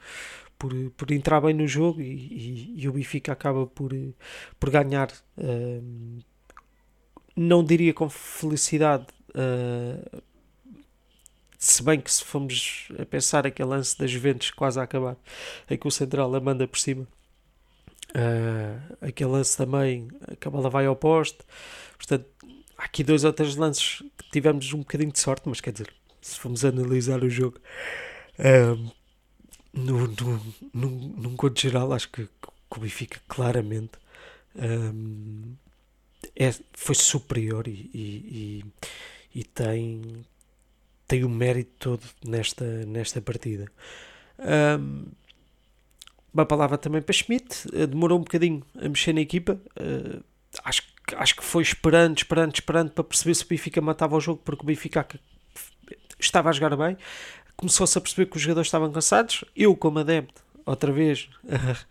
por, 0.57 0.91
por 0.91 1.11
entrar 1.11 1.41
bem 1.41 1.53
no 1.53 1.67
jogo 1.67 2.01
e, 2.01 2.05
e, 2.05 2.73
e, 2.83 2.89
o 2.89 2.93
Benfica 2.93 3.31
acaba 3.31 3.65
por, 3.65 3.91
por 4.59 4.69
ganhar. 4.69 5.09
Uh, 5.37 6.19
não 7.35 7.63
diria 7.63 7.93
com 7.93 8.09
felicidade, 8.09 9.05
uh, 9.31 10.21
se 11.57 11.83
bem 11.83 11.99
que 11.99 12.11
se 12.11 12.23
formos 12.23 12.87
a 12.99 13.05
pensar 13.05 13.45
aquele 13.45 13.69
lance 13.69 13.97
das 13.97 14.09
Juventus 14.09 14.51
quase 14.51 14.79
a 14.79 14.83
acabar, 14.83 15.17
em 15.69 15.77
que 15.77 15.87
o 15.87 15.91
Central 15.91 16.33
a 16.33 16.39
manda 16.39 16.67
por 16.67 16.79
cima, 16.79 17.07
uh, 18.11 18.97
aquele 19.01 19.31
lance 19.31 19.57
também, 19.57 20.07
a 20.43 20.49
bola 20.49 20.69
vai 20.69 20.85
ao 20.85 20.95
poste, 20.95 21.39
portanto, 21.97 22.25
há 22.77 22.85
aqui 22.85 23.03
dois 23.03 23.23
ou 23.23 23.33
três 23.33 23.55
lances 23.55 24.03
que 24.17 24.29
tivemos 24.31 24.71
um 24.73 24.79
bocadinho 24.79 25.11
de 25.11 25.19
sorte, 25.19 25.43
mas 25.47 25.59
quer 25.59 25.71
dizer, 25.71 25.93
se 26.21 26.39
formos 26.39 26.63
analisar 26.63 27.23
o 27.23 27.29
jogo 27.29 27.59
uh, 28.39 28.91
no, 29.73 30.07
no, 30.07 30.55
num, 30.73 30.89
num 31.17 31.35
conto 31.35 31.59
geral, 31.59 31.91
acho 31.91 32.09
que, 32.09 32.23
que 32.25 32.77
o 32.77 32.79
Benfica 32.79 33.19
claramente 33.27 33.99
é, 36.35 36.53
foi 36.73 36.95
superior 36.95 37.67
e, 37.67 37.89
e, 37.93 38.63
e, 39.33 39.39
e 39.39 39.43
tem 39.43 40.25
tem 41.07 41.23
o 41.23 41.29
mérito 41.29 41.71
todo 41.79 42.03
nesta, 42.25 42.65
nesta 42.85 43.21
partida. 43.21 43.71
Um, 44.39 45.05
uma 46.33 46.45
palavra 46.45 46.77
também 46.77 47.01
para 47.01 47.13
Schmidt, 47.13 47.67
uh, 47.67 47.87
demorou 47.87 48.17
um 48.17 48.23
bocadinho 48.23 48.63
a 48.81 48.89
mexer 48.89 49.13
na 49.13 49.21
equipa. 49.21 49.59
Uh, 49.79 50.23
acho, 50.63 50.81
acho 51.15 51.35
que 51.35 51.43
foi 51.43 51.63
esperando, 51.63 52.17
esperando, 52.17 52.53
esperando 52.53 52.91
para 52.91 53.03
perceber 53.03 53.35
se 53.35 53.43
o 53.43 53.47
Benfica 53.47 53.81
matava 53.81 54.15
o 54.15 54.19
jogo, 54.19 54.41
porque 54.43 54.63
o 54.63 54.65
Benfica 54.65 55.07
estava 56.19 56.49
a 56.49 56.51
jogar 56.51 56.75
bem. 56.75 56.97
Começou-se 57.55 57.97
a 57.97 58.01
perceber 58.01 58.29
que 58.29 58.35
os 58.35 58.41
jogadores 58.41 58.67
estavam 58.67 58.91
cansados. 58.91 59.45
Eu, 59.55 59.75
como 59.75 59.99
adepto, 59.99 60.43
outra 60.65 60.91
vez, 60.91 61.29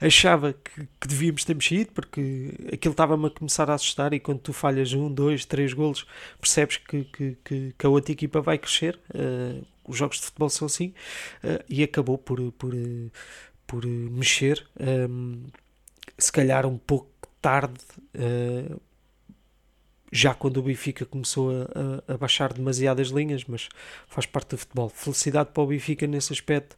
achava 0.00 0.52
que, 0.52 0.88
que, 1.00 1.08
devíamos 1.08 1.44
ter 1.44 1.54
mexido 1.54 1.92
porque 1.92 2.52
aquilo 2.72 2.92
estava-me 2.92 3.26
a 3.26 3.30
começar 3.30 3.70
a 3.70 3.74
assustar 3.74 4.12
e 4.12 4.20
quando 4.20 4.40
tu 4.40 4.52
falhas 4.52 4.92
um, 4.92 5.12
dois, 5.12 5.44
três 5.44 5.72
golos 5.72 6.06
percebes 6.40 6.76
que, 6.78 7.04
que, 7.04 7.36
que, 7.44 7.74
que 7.78 7.86
a 7.86 7.88
outra 7.88 8.12
equipa 8.12 8.40
vai 8.40 8.58
crescer 8.58 8.98
uh, 9.14 9.64
os 9.84 9.96
jogos 9.96 10.18
de 10.18 10.24
futebol 10.26 10.50
são 10.50 10.66
assim 10.66 10.92
uh, 11.44 11.64
e 11.68 11.82
acabou 11.82 12.18
por, 12.18 12.52
por, 12.52 12.74
por 13.66 13.86
mexer 13.86 14.66
um, 14.78 15.46
se 16.18 16.32
calhar 16.32 16.66
um 16.66 16.78
pouco 16.78 17.10
tarde 17.40 17.80
uh, 18.14 18.80
já 20.12 20.34
quando 20.34 20.58
o 20.58 20.62
Benfica 20.62 21.04
começou 21.04 21.50
a, 21.50 22.10
a, 22.10 22.14
a, 22.14 22.16
baixar 22.16 22.52
demasiadas 22.52 23.08
linhas, 23.08 23.44
mas 23.44 23.68
faz 24.06 24.24
parte 24.24 24.50
do 24.50 24.58
futebol. 24.58 24.88
Felicidade 24.88 25.50
para 25.52 25.62
o 25.62 25.66
Benfica 25.66 26.06
nesse 26.06 26.32
aspecto, 26.32 26.76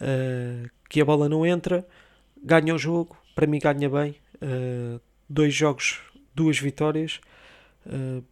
uh, 0.00 0.68
que 0.88 1.00
a 1.00 1.04
bola 1.04 1.28
não 1.28 1.44
entra, 1.44 1.86
ganha 2.42 2.74
o 2.74 2.78
jogo, 2.78 3.16
para 3.34 3.46
mim 3.46 3.58
ganha 3.58 3.88
bem. 3.88 4.16
Uh, 4.36 5.00
dois 5.28 5.54
jogos, 5.54 6.00
duas 6.34 6.58
vitórias. 6.58 7.20
Uh, 7.86 8.24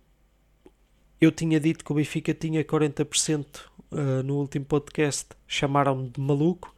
eu 1.20 1.32
tinha 1.32 1.58
dito 1.58 1.84
que 1.84 1.92
o 1.92 1.94
Benfica 1.94 2.32
tinha 2.32 2.64
40% 2.64 3.46
uh, 3.90 4.22
no 4.22 4.36
último 4.36 4.64
podcast, 4.64 5.26
chamaram-me 5.46 6.10
de 6.10 6.20
maluco. 6.20 6.74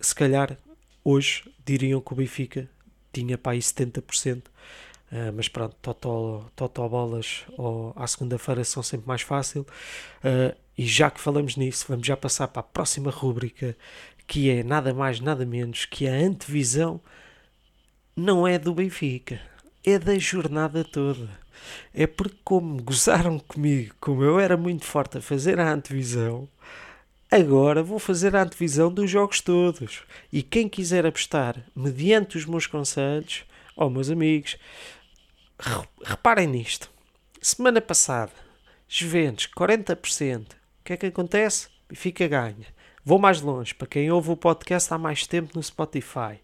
se 0.00 0.14
calhar 0.14 0.56
hoje 1.04 1.50
diriam 1.64 2.00
que 2.00 2.12
o 2.12 2.16
Benfica 2.16 2.68
tinha 3.12 3.38
para 3.38 3.52
aí 3.52 3.58
70%. 3.58 4.42
Uh, 5.10 5.32
mas 5.32 5.48
pronto, 5.48 5.76
totó, 5.80 6.50
totó 6.56 6.88
bolas 6.88 7.44
ou 7.56 7.92
à 7.94 8.06
segunda-feira 8.08 8.64
são 8.64 8.82
sempre 8.82 9.06
mais 9.06 9.22
fácil. 9.22 9.62
Uh, 10.24 10.56
e 10.76 10.84
já 10.84 11.10
que 11.10 11.20
falamos 11.20 11.56
nisso, 11.56 11.86
vamos 11.88 12.06
já 12.06 12.16
passar 12.16 12.48
para 12.48 12.60
a 12.60 12.64
próxima 12.64 13.10
rúbrica 13.10 13.76
que 14.26 14.50
é 14.50 14.62
nada 14.62 14.92
mais, 14.92 15.20
nada 15.20 15.46
menos 15.46 15.84
que 15.84 16.08
a 16.08 16.12
antevisão, 16.12 17.00
não 18.14 18.46
é 18.46 18.58
do 18.58 18.74
Benfica, 18.74 19.40
é 19.84 19.98
da 19.98 20.18
jornada 20.18 20.82
toda. 20.82 21.28
É 21.94 22.06
porque, 22.06 22.36
como 22.44 22.82
gozaram 22.82 23.38
comigo, 23.38 23.94
como 24.00 24.22
eu 24.22 24.38
era 24.38 24.56
muito 24.56 24.84
forte 24.84 25.18
a 25.18 25.22
fazer 25.22 25.60
a 25.60 25.72
antevisão, 25.72 26.48
agora 27.30 27.82
vou 27.82 27.98
fazer 27.98 28.34
a 28.34 28.42
antevisão 28.42 28.92
dos 28.92 29.10
jogos 29.10 29.40
todos. 29.40 30.02
E 30.32 30.42
quem 30.42 30.68
quiser 30.68 31.06
apostar 31.06 31.56
mediante 31.74 32.36
os 32.36 32.46
meus 32.46 32.66
conselhos, 32.66 33.44
ó 33.76 33.86
oh, 33.86 33.90
meus 33.90 34.10
amigos, 34.10 34.56
reparem 36.04 36.46
nisto. 36.46 36.90
Semana 37.40 37.80
passada, 37.80 38.32
Juventus 38.88 39.48
40%. 39.56 40.52
O 40.52 40.84
que 40.84 40.92
é 40.92 40.96
que 40.96 41.06
acontece? 41.06 41.68
Benfica 41.88 42.26
ganha. 42.26 42.75
Vou 43.08 43.20
mais 43.20 43.40
longe, 43.40 43.72
para 43.72 43.86
quem 43.86 44.10
ouve 44.10 44.32
o 44.32 44.36
podcast 44.36 44.92
há 44.92 44.98
mais 44.98 45.28
tempo 45.28 45.52
no 45.54 45.62
Spotify. 45.62 46.40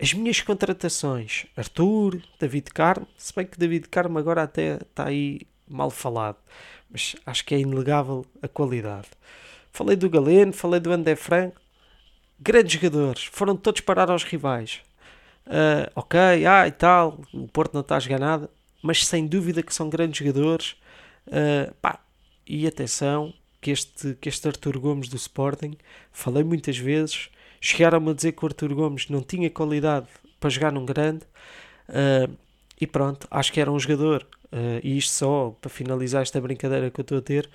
As 0.00 0.14
minhas 0.14 0.40
contratações, 0.40 1.46
Arthur, 1.56 2.22
David 2.38 2.70
Carmo, 2.70 3.08
se 3.18 3.34
bem 3.34 3.44
que 3.44 3.58
David 3.58 3.88
Carmo 3.88 4.16
agora 4.16 4.44
até 4.44 4.76
está 4.76 5.06
aí 5.06 5.40
mal 5.68 5.90
falado, 5.90 6.36
mas 6.88 7.16
acho 7.26 7.44
que 7.44 7.52
é 7.52 7.58
inegável 7.58 8.24
a 8.40 8.46
qualidade. 8.46 9.08
Falei 9.72 9.96
do 9.96 10.08
Galeno, 10.08 10.52
falei 10.52 10.78
do 10.78 10.92
André 10.92 11.16
Franco, 11.16 11.60
grandes 12.38 12.72
jogadores, 12.74 13.24
foram 13.24 13.56
todos 13.56 13.80
parar 13.80 14.08
aos 14.08 14.22
rivais. 14.22 14.82
Uh, 15.48 15.90
ok, 15.96 16.46
ah 16.46 16.68
e 16.68 16.70
tal, 16.70 17.20
o 17.34 17.48
Porto 17.48 17.74
não 17.74 17.80
está 17.80 17.96
a 17.96 18.48
mas 18.80 19.04
sem 19.04 19.26
dúvida 19.26 19.64
que 19.64 19.74
são 19.74 19.90
grandes 19.90 20.24
jogadores. 20.24 20.76
Uh, 21.26 21.74
pá, 21.82 21.98
e 22.46 22.68
atenção, 22.68 23.34
que 23.66 23.72
este, 23.72 24.14
que 24.20 24.28
este 24.28 24.46
Arthur 24.46 24.78
Gomes 24.78 25.08
do 25.08 25.16
Sporting, 25.16 25.76
falei 26.12 26.44
muitas 26.44 26.78
vezes, 26.78 27.30
chegaram-me 27.60 28.10
a 28.10 28.12
dizer 28.12 28.30
que 28.30 28.44
o 28.44 28.46
Arthur 28.46 28.72
Gomes 28.72 29.08
não 29.08 29.20
tinha 29.20 29.50
qualidade 29.50 30.06
para 30.38 30.48
jogar 30.48 30.70
num 30.70 30.86
grande, 30.86 31.24
uh, 31.88 32.32
e 32.80 32.86
pronto, 32.86 33.26
acho 33.28 33.52
que 33.52 33.60
era 33.60 33.68
um 33.72 33.76
jogador, 33.76 34.24
uh, 34.52 34.78
e 34.84 34.96
isto 34.96 35.10
só 35.10 35.56
para 35.60 35.68
finalizar 35.68 36.22
esta 36.22 36.40
brincadeira 36.40 36.92
que 36.92 37.00
eu 37.00 37.02
estou 37.02 37.18
a 37.18 37.20
ter, 37.20 37.50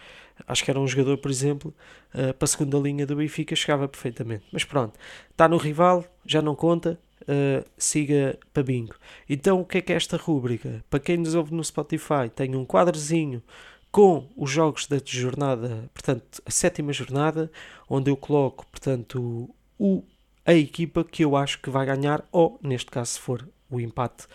acho 0.46 0.66
que 0.66 0.70
era 0.70 0.82
um 0.82 0.86
jogador, 0.86 1.18
por 1.18 1.32
exemplo, 1.32 1.74
uh, 2.14 2.34
para 2.34 2.44
a 2.44 2.48
segunda 2.48 2.78
linha 2.78 3.08
do 3.08 3.16
Benfica, 3.16 3.56
chegava 3.56 3.88
perfeitamente. 3.88 4.44
Mas 4.52 4.66
pronto, 4.66 5.00
está 5.30 5.48
no 5.48 5.56
rival, 5.56 6.04
já 6.26 6.42
não 6.42 6.56
conta, 6.56 7.00
Uh, 7.22 7.64
siga 7.78 8.36
para 8.52 8.64
bingo. 8.64 8.96
Então, 9.30 9.62
o 9.62 9.66
que 9.66 9.78
é 9.78 9.82
que 9.82 9.94
é 9.94 9.96
esta 9.96 10.18
rúbrica? 10.18 10.84
Para 10.90 11.00
quem 11.00 11.18
nos 11.18 11.36
ouve 11.36 11.54
no 11.54 11.64
Spotify, 11.64 12.28
tem 12.36 12.56
um 12.56 12.66
quadrozinho 12.66 13.44
com 13.92 14.28
os 14.38 14.50
jogos 14.50 14.88
da 14.88 14.98
jornada, 15.04 15.90
portanto, 15.94 16.42
a 16.46 16.52
sétima 16.52 16.94
jornada, 16.94 17.52
onde 17.90 18.10
eu 18.10 18.16
coloco, 18.16 18.66
portanto, 18.68 19.50
o, 19.78 20.04
a 20.46 20.54
equipa 20.54 21.04
que 21.04 21.24
eu 21.24 21.36
acho 21.36 21.60
que 21.60 21.70
vai 21.70 21.86
ganhar, 21.86 22.24
ou, 22.32 22.60
neste 22.64 22.90
caso, 22.90 23.12
se 23.12 23.20
for 23.20 23.48
o 23.70 23.80
empate, 23.80 24.26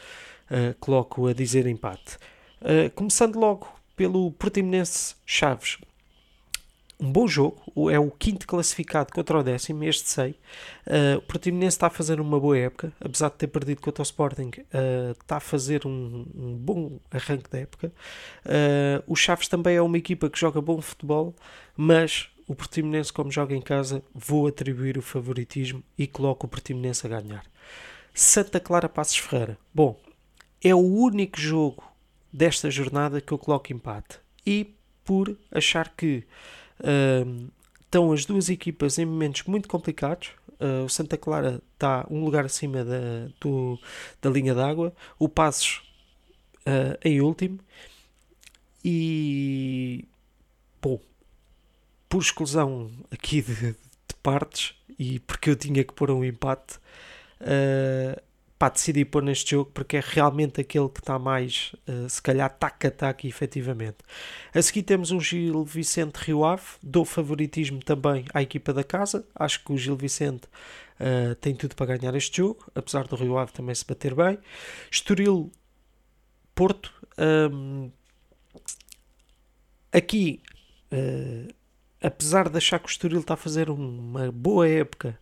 uh, 0.50 0.74
coloco 0.78 1.26
a 1.26 1.32
dizer 1.32 1.66
empate. 1.66 2.18
Uh, 2.60 2.90
começando 2.94 3.36
logo 3.38 3.68
pelo 3.96 4.30
Portimonense 4.32 5.14
Chaves 5.24 5.78
um 6.98 7.12
bom 7.12 7.28
jogo, 7.28 7.60
é 7.90 7.98
o 7.98 8.10
quinto 8.10 8.46
classificado 8.46 9.12
contra 9.12 9.38
o 9.38 9.42
décimo, 9.42 9.84
este 9.84 10.08
sei. 10.08 10.30
Uh, 10.86 11.18
o 11.18 11.22
Portimonense 11.22 11.76
está 11.76 11.88
a 11.88 11.90
fazer 11.90 12.20
uma 12.20 12.40
boa 12.40 12.56
época, 12.56 12.92
apesar 13.00 13.28
de 13.28 13.36
ter 13.36 13.48
perdido 13.48 13.82
contra 13.82 14.02
o 14.02 14.04
Sporting, 14.04 14.50
uh, 14.58 15.12
está 15.12 15.36
a 15.36 15.40
fazer 15.40 15.86
um, 15.86 16.26
um, 16.34 16.56
bom 16.56 16.98
arranque 17.10 17.50
da 17.50 17.58
época. 17.58 17.92
Uh, 18.46 19.02
o 19.06 19.14
Chaves 19.14 19.48
também 19.48 19.76
é 19.76 19.82
uma 19.82 19.98
equipa 19.98 20.30
que 20.30 20.38
joga 20.38 20.60
bom 20.60 20.80
futebol, 20.80 21.34
mas 21.76 22.30
o 22.46 22.54
Portimonense, 22.54 23.12
como 23.12 23.30
joga 23.30 23.54
em 23.54 23.60
casa, 23.60 24.02
vou 24.14 24.46
atribuir 24.46 24.96
o 24.96 25.02
favoritismo 25.02 25.82
e 25.98 26.06
coloco 26.06 26.46
o 26.46 26.48
Portimonense 26.48 27.06
a 27.06 27.10
ganhar. 27.10 27.44
Santa 28.14 28.58
Clara 28.58 28.88
Passos 28.88 29.18
Ferreira. 29.18 29.58
Bom, 29.74 30.00
é 30.64 30.74
o 30.74 30.78
único 30.78 31.38
jogo 31.38 31.84
desta 32.32 32.70
jornada 32.70 33.20
que 33.20 33.32
eu 33.32 33.38
coloco 33.38 33.72
empate. 33.72 34.18
E 34.46 34.74
por 35.04 35.36
achar 35.52 35.94
que 35.96 36.24
Estão 37.84 38.12
as 38.12 38.24
duas 38.24 38.48
equipas 38.48 38.98
em 38.98 39.04
momentos 39.06 39.44
muito 39.44 39.68
complicados. 39.68 40.30
Uh, 40.60 40.84
o 40.84 40.88
Santa 40.88 41.16
Clara 41.18 41.60
está 41.74 42.06
um 42.10 42.24
lugar 42.24 42.44
acima 42.46 42.82
da, 42.82 43.28
do, 43.40 43.78
da 44.22 44.30
linha 44.30 44.54
d'água, 44.54 44.92
o 45.18 45.28
Passos 45.28 45.82
uh, 46.66 46.98
em 47.04 47.20
último. 47.20 47.58
E 48.84 50.04
bom, 50.80 50.98
por 52.08 52.22
exclusão 52.22 52.90
aqui 53.10 53.42
de, 53.42 53.54
de, 53.54 54.14
partes 54.22 54.74
e 54.98 55.18
porque 55.20 55.50
eu 55.50 55.56
tinha 55.56 55.84
que 55.84 55.92
pôr 55.92 56.10
um 56.10 56.24
empate, 56.24 56.76
uh, 57.40 57.95
pá, 58.66 58.68
decidi 58.68 59.04
pôr 59.04 59.22
neste 59.22 59.52
jogo 59.52 59.70
porque 59.72 59.96
é 59.96 60.02
realmente 60.04 60.60
aquele 60.60 60.88
que 60.88 61.00
está 61.00 61.18
mais, 61.18 61.72
uh, 61.88 62.08
se 62.08 62.20
calhar, 62.20 62.50
tac 62.50 62.86
a 62.86 62.90
tac, 62.90 63.26
efetivamente. 63.26 63.98
A 64.54 64.60
seguir 64.60 64.82
temos 64.82 65.10
um 65.10 65.20
Gil 65.20 65.64
Vicente 65.64 66.16
Rio 66.16 66.44
Ave, 66.44 66.62
dou 66.82 67.04
favoritismo 67.04 67.80
também 67.82 68.24
à 68.34 68.42
equipa 68.42 68.72
da 68.72 68.82
casa. 68.82 69.26
Acho 69.34 69.62
que 69.64 69.72
o 69.72 69.78
Gil 69.78 69.96
Vicente 69.96 70.46
uh, 71.00 71.34
tem 71.36 71.54
tudo 71.54 71.74
para 71.76 71.96
ganhar 71.96 72.14
este 72.14 72.38
jogo, 72.38 72.70
apesar 72.74 73.06
do 73.06 73.16
Rio 73.16 73.38
Ave 73.38 73.52
também 73.52 73.74
se 73.74 73.86
bater 73.86 74.14
bem. 74.14 74.38
Estoril 74.90 75.50
Porto, 76.54 76.92
um, 77.52 77.90
aqui, 79.92 80.40
uh, 80.92 81.54
apesar 82.00 82.48
de 82.48 82.56
achar 82.56 82.78
que 82.78 82.86
o 82.86 82.90
Estoril 82.90 83.20
está 83.20 83.34
a 83.34 83.36
fazer 83.36 83.70
uma 83.70 84.32
boa 84.32 84.68
época 84.68 85.18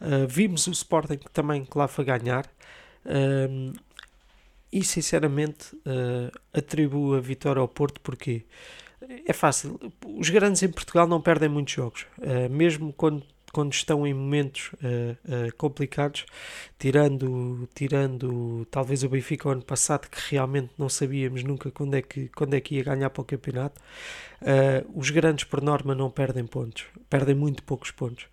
Uh, 0.00 0.26
vimos 0.28 0.66
o 0.66 0.70
Sporting 0.70 1.18
também 1.32 1.64
que 1.64 1.78
lá 1.78 1.88
foi 1.88 2.04
ganhar. 2.04 2.48
E 4.72 4.82
sinceramente 4.82 5.76
uh, 5.76 6.36
atribuo 6.52 7.14
a 7.14 7.20
vitória 7.20 7.60
ao 7.60 7.68
Porto 7.68 8.00
porque 8.00 8.44
é 9.24 9.32
fácil. 9.32 9.78
Os 10.04 10.30
grandes 10.30 10.62
em 10.64 10.68
Portugal 10.68 11.06
não 11.06 11.20
perdem 11.20 11.48
muitos 11.48 11.74
jogos, 11.74 12.06
uh, 12.18 12.50
mesmo 12.50 12.92
quando, 12.92 13.24
quando 13.54 13.72
estão 13.72 14.06
em 14.06 14.12
momentos 14.12 14.72
uh, 14.74 15.56
complicados, 15.56 16.26
tirando, 16.78 17.68
tirando 17.74 18.66
talvez 18.70 19.04
o 19.04 19.08
Benfica 19.08 19.48
o 19.48 19.52
ano 19.52 19.62
passado, 19.62 20.08
que 20.10 20.18
realmente 20.30 20.72
não 20.76 20.88
sabíamos 20.88 21.42
nunca 21.44 21.70
quando 21.70 21.94
é 21.94 22.02
que, 22.02 22.28
quando 22.28 22.54
é 22.54 22.60
que 22.60 22.74
ia 22.74 22.84
ganhar 22.84 23.08
para 23.10 23.22
o 23.22 23.24
campeonato. 23.24 23.80
os 24.94 25.10
grandes, 25.10 25.44
por 25.44 25.62
norma, 25.62 25.94
não 25.94 26.10
perdem 26.10 26.44
pontos, 26.44 26.84
perdem 27.08 27.34
muito 27.34 27.62
poucos 27.62 27.90
pontos. 27.90 28.26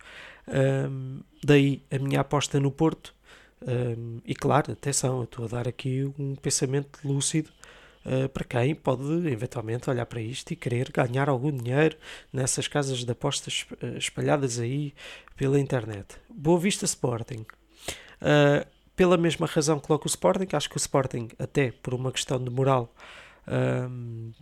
daí 1.42 1.82
a 1.90 1.98
minha 1.98 2.20
aposta 2.20 2.58
no 2.60 2.70
Porto 2.70 3.14
um, 3.66 4.20
e 4.24 4.34
claro, 4.34 4.72
atenção, 4.72 5.18
eu 5.18 5.24
estou 5.24 5.44
a 5.44 5.48
dar 5.48 5.68
aqui 5.68 6.04
um 6.18 6.34
pensamento 6.34 6.98
lúcido 7.04 7.50
uh, 8.06 8.28
para 8.28 8.44
quem 8.44 8.74
pode 8.74 9.28
eventualmente 9.28 9.88
olhar 9.88 10.06
para 10.06 10.20
isto 10.20 10.52
e 10.52 10.56
querer 10.56 10.90
ganhar 10.90 11.28
algum 11.28 11.50
dinheiro 11.50 11.96
nessas 12.32 12.68
casas 12.68 13.04
de 13.04 13.10
apostas 13.10 13.66
uh, 13.82 13.96
espalhadas 13.96 14.58
aí 14.58 14.94
pela 15.36 15.58
internet. 15.58 16.16
Boa 16.28 16.58
Vista 16.58 16.84
Sporting. 16.84 17.44
Uh, 18.20 18.66
pela 18.94 19.16
mesma 19.16 19.46
razão 19.46 19.80
que 19.80 19.86
coloco 19.86 20.06
o 20.06 20.08
Sporting, 20.08 20.46
acho 20.52 20.68
que 20.68 20.76
o 20.76 20.78
Sporting, 20.78 21.28
até 21.38 21.72
por 21.72 21.94
uma 21.94 22.12
questão 22.12 22.42
de 22.42 22.50
moral, 22.50 22.94
um, 23.48 24.32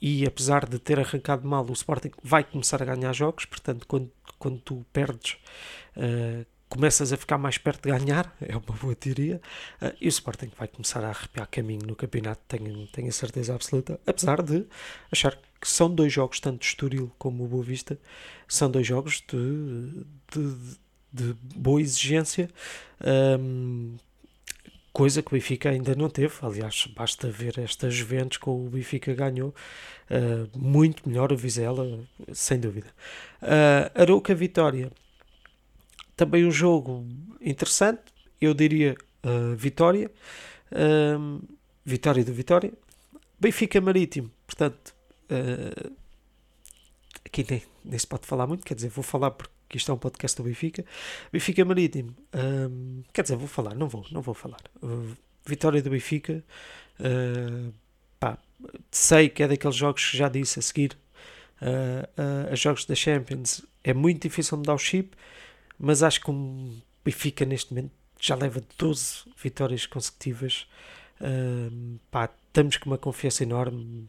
e 0.00 0.26
apesar 0.26 0.68
de 0.68 0.78
ter 0.78 0.98
arrancado 0.98 1.46
mal, 1.46 1.64
o 1.68 1.72
Sporting 1.72 2.10
vai 2.22 2.44
começar 2.44 2.82
a 2.82 2.84
ganhar 2.84 3.12
jogos, 3.12 3.44
portanto, 3.44 3.86
quando, 3.86 4.10
quando 4.38 4.58
tu 4.58 4.86
perdes, 4.92 5.36
uh, 5.96 6.46
começas 6.68 7.12
a 7.12 7.16
ficar 7.16 7.38
mais 7.38 7.58
perto 7.58 7.84
de 7.84 7.96
ganhar, 7.96 8.34
é 8.40 8.56
uma 8.56 8.60
boa 8.60 8.94
teoria, 8.94 9.40
uh, 9.80 9.92
e 10.00 10.06
o 10.06 10.08
Sporting 10.08 10.50
vai 10.58 10.68
começar 10.68 11.04
a 11.04 11.08
arrepiar 11.08 11.48
caminho 11.48 11.86
no 11.86 11.94
campeonato, 11.94 12.40
tenho, 12.48 12.86
tenho 12.88 13.08
a 13.08 13.12
certeza 13.12 13.54
absoluta, 13.54 14.00
apesar 14.06 14.42
de 14.42 14.64
achar 15.10 15.36
que 15.60 15.68
são 15.68 15.92
dois 15.92 16.12
jogos, 16.12 16.40
tanto 16.40 16.60
de 16.60 16.66
Estoril 16.66 17.10
como 17.18 17.44
o 17.44 17.48
Boa 17.48 17.64
Vista, 17.64 17.98
são 18.48 18.70
dois 18.70 18.86
jogos 18.86 19.22
de, 19.26 20.04
de, 20.32 20.76
de 21.12 21.36
boa 21.54 21.80
exigência, 21.80 22.50
um, 23.40 23.96
coisa 24.92 25.22
que 25.22 25.28
o 25.28 25.32
Benfica 25.32 25.68
ainda 25.68 25.94
não 25.94 26.08
teve, 26.08 26.34
aliás, 26.40 26.88
basta 26.96 27.30
ver 27.30 27.58
estas 27.58 27.92
Juventus 27.92 28.38
que 28.38 28.48
o 28.48 28.68
Benfica 28.70 29.12
ganhou, 29.14 29.54
uh, 30.10 30.58
muito 30.58 31.06
melhor 31.08 31.32
o 31.32 31.36
Vizela, 31.36 32.00
sem 32.32 32.58
dúvida. 32.58 32.88
Uh, 33.42 34.00
Arouca 34.00 34.34
Vitória, 34.34 34.90
também 36.16 36.46
um 36.46 36.50
jogo 36.50 37.06
interessante, 37.40 38.02
eu 38.40 38.54
diria 38.54 38.96
uh, 39.24 39.54
Vitória, 39.54 40.10
uh, 40.72 41.46
Vitória 41.84 42.24
do 42.24 42.32
Vitória, 42.32 42.72
Benfica 43.38 43.80
Marítimo, 43.80 44.30
portanto, 44.46 44.94
uh, 45.30 45.92
aqui 47.24 47.46
nem, 47.48 47.62
nem 47.84 47.98
se 47.98 48.06
pode 48.06 48.26
falar 48.26 48.46
muito, 48.46 48.64
quer 48.64 48.74
dizer, 48.74 48.88
vou 48.88 49.04
falar 49.04 49.30
porque 49.30 49.76
isto 49.76 49.90
é 49.90 49.94
um 49.94 49.98
podcast 49.98 50.36
do 50.38 50.42
Benfica, 50.42 50.84
Benfica 51.30 51.64
Marítimo, 51.64 52.14
quer 53.12 53.22
dizer, 53.22 53.36
vou 53.36 53.48
falar, 53.48 53.74
não 53.74 53.88
vou, 53.88 54.06
não 54.10 54.22
vou 54.22 54.34
falar, 54.34 54.60
Vitória 55.44 55.82
do 55.82 55.90
Benfica, 55.90 56.42
pá, 58.18 58.38
sei 58.90 59.28
que 59.28 59.42
é 59.42 59.48
daqueles 59.48 59.76
jogos 59.76 60.10
que 60.10 60.16
já 60.16 60.28
disse 60.28 60.60
a 60.60 60.62
seguir, 60.62 60.96
a 62.50 62.54
jogos 62.54 62.86
da 62.86 62.94
Champions, 62.94 63.66
é 63.82 63.92
muito 63.92 64.22
difícil 64.22 64.56
mudar 64.56 64.74
o 64.74 64.78
chip, 64.78 65.16
mas 65.78 66.02
acho 66.02 66.20
que 66.20 66.30
o 66.30 66.70
Benfica 67.04 67.44
neste 67.44 67.74
momento 67.74 67.92
já 68.20 68.34
leva 68.34 68.62
12 68.78 69.24
vitórias 69.36 69.86
consecutivas. 69.86 70.66
Uh, 71.20 71.98
pá, 72.10 72.30
estamos 72.46 72.76
com 72.76 72.90
uma 72.90 72.98
confiança 72.98 73.42
enorme. 73.42 74.08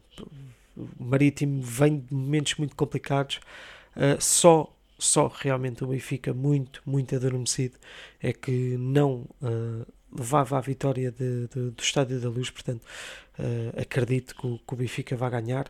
O 0.75 1.03
Marítimo 1.03 1.61
vem 1.61 1.99
de 1.99 2.13
momentos 2.13 2.55
muito 2.55 2.75
complicados. 2.75 3.39
Uh, 3.95 4.21
só, 4.21 4.73
só 4.97 5.27
realmente 5.27 5.83
o 5.83 5.87
Benfica, 5.87 6.33
muito, 6.33 6.81
muito 6.85 7.15
adormecido, 7.15 7.77
é 8.21 8.31
que 8.31 8.77
não 8.77 9.25
uh, 9.41 9.85
levava 10.11 10.57
a 10.57 10.61
vitória 10.61 11.11
de, 11.11 11.47
de, 11.47 11.71
do 11.71 11.81
Estádio 11.81 12.19
da 12.19 12.29
Luz. 12.29 12.49
Portanto, 12.49 12.83
uh, 13.39 13.81
acredito 13.81 14.35
que 14.35 14.47
o, 14.47 14.59
que 14.59 14.73
o 14.73 14.77
Benfica 14.77 15.15
vai 15.15 15.29
ganhar. 15.29 15.69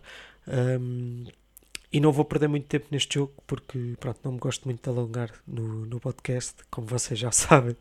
E 1.98 2.00
não 2.00 2.12
vou 2.12 2.24
perder 2.24 2.48
muito 2.48 2.68
tempo 2.68 2.86
neste 2.92 3.16
jogo 3.16 3.34
porque 3.48 3.96
pronto, 4.00 4.20
não 4.24 4.34
me 4.34 4.38
gosto 4.38 4.66
muito 4.66 4.84
de 4.84 4.88
alongar 4.88 5.32
no, 5.48 5.84
no 5.88 6.00
podcast, 6.00 6.54
como 6.70 6.86
vocês 6.86 7.20
já 7.20 7.32
sabem, 7.34 7.76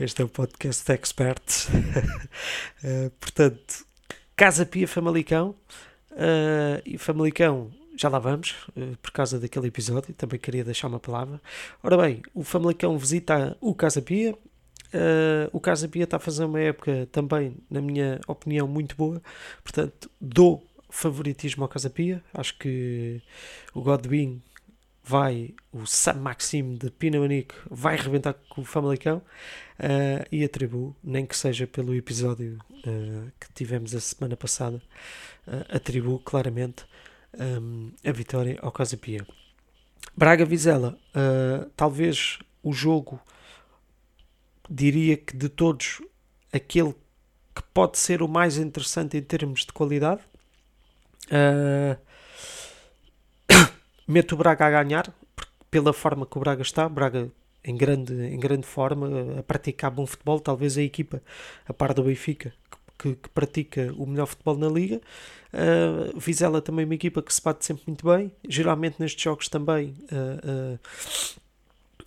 este 0.00 0.22
é 0.22 0.24
o 0.24 0.28
podcast 0.28 0.86
de 0.86 0.98
experts. 0.98 1.68
uh, 1.68 3.10
portanto, 3.20 3.84
Casa 4.34 4.64
Pia 4.64 4.88
Famalicão 4.88 5.54
uh, 6.12 6.80
e 6.86 6.96
Famalicão 6.96 7.70
já 7.94 8.08
lá 8.08 8.18
vamos, 8.18 8.52
uh, 8.74 8.96
por 9.02 9.10
causa 9.10 9.38
daquele 9.38 9.66
episódio, 9.66 10.14
também 10.14 10.40
queria 10.40 10.64
deixar 10.64 10.88
uma 10.88 10.98
palavra. 10.98 11.38
Ora 11.82 11.98
bem, 11.98 12.22
o 12.32 12.42
Famalicão 12.42 12.96
visita 12.96 13.54
o 13.60 13.74
Casa 13.74 14.00
Pia. 14.00 14.32
Uh, 14.32 15.52
o 15.52 15.60
Casa 15.60 15.86
Pia 15.86 16.04
está 16.04 16.16
a 16.16 16.20
fazer 16.20 16.46
uma 16.46 16.58
época 16.60 17.06
também, 17.12 17.58
na 17.70 17.82
minha 17.82 18.18
opinião, 18.26 18.66
muito 18.66 18.96
boa. 18.96 19.20
Portanto, 19.62 20.10
dou 20.18 20.66
favoritismo 20.88 21.62
ao 21.62 21.68
Casa 21.68 21.90
Pia. 21.90 22.22
Acho 22.32 22.56
que 22.58 23.22
o 23.74 23.82
Godwin 23.82 24.42
vai, 25.04 25.54
o 25.72 25.86
Sam 25.86 26.14
Maxime 26.14 26.76
de 26.76 26.90
Pinamanique 26.90 27.54
vai 27.70 27.96
rebentar 27.96 28.34
com 28.48 28.60
o 28.60 28.64
Famalicão 28.64 29.18
uh, 29.18 30.26
e 30.30 30.44
atribuo, 30.44 30.94
nem 31.02 31.24
que 31.24 31.36
seja 31.36 31.66
pelo 31.66 31.94
episódio 31.94 32.58
uh, 32.86 33.32
que 33.40 33.52
tivemos 33.54 33.94
a 33.94 34.00
semana 34.00 34.36
passada, 34.36 34.82
uh, 35.46 35.76
atribuo 35.76 36.18
claramente 36.18 36.84
um, 37.38 37.90
a 38.04 38.12
vitória 38.12 38.58
ao 38.60 38.70
Casa 38.70 38.96
Pia. 38.96 39.26
Braga 40.16 40.44
Vizela, 40.44 40.98
uh, 41.10 41.70
talvez 41.76 42.38
o 42.62 42.72
jogo, 42.72 43.20
diria 44.68 45.16
que 45.16 45.36
de 45.36 45.48
todos, 45.48 46.02
aquele 46.52 46.94
que 47.54 47.62
pode 47.72 47.98
ser 47.98 48.22
o 48.22 48.28
mais 48.28 48.58
interessante 48.58 49.16
em 49.16 49.22
termos 49.22 49.64
de 49.64 49.72
qualidade. 49.72 50.20
Uh, 51.30 51.96
meto 54.06 54.34
o 54.34 54.38
Braga 54.38 54.66
a 54.66 54.70
ganhar 54.70 55.12
pela 55.70 55.92
forma 55.92 56.26
que 56.26 56.36
o 56.36 56.40
Braga 56.40 56.62
está. 56.62 56.88
Braga 56.88 57.30
em 57.64 57.76
grande, 57.76 58.14
em 58.14 58.38
grande 58.38 58.66
forma, 58.66 59.38
a 59.38 59.42
praticar 59.42 59.90
bom 59.90 60.06
futebol. 60.06 60.40
Talvez 60.40 60.78
a 60.78 60.82
equipa, 60.82 61.22
a 61.66 61.72
par 61.74 61.92
do 61.92 62.02
Benfica, 62.02 62.52
que, 62.98 63.14
que 63.14 63.28
pratica 63.28 63.92
o 63.96 64.06
melhor 64.06 64.26
futebol 64.26 64.56
na 64.56 64.68
liga. 64.68 65.00
Uh, 65.52 66.18
Vizela 66.18 66.60
também 66.60 66.84
uma 66.84 66.94
equipa 66.94 67.22
que 67.22 67.32
se 67.32 67.42
bate 67.42 67.64
sempre 67.64 67.84
muito 67.86 68.06
bem. 68.06 68.32
Geralmente 68.48 68.96
nestes 68.98 69.22
jogos 69.22 69.48
também. 69.48 69.94
Uh, 70.10 70.74
uh, 70.74 71.40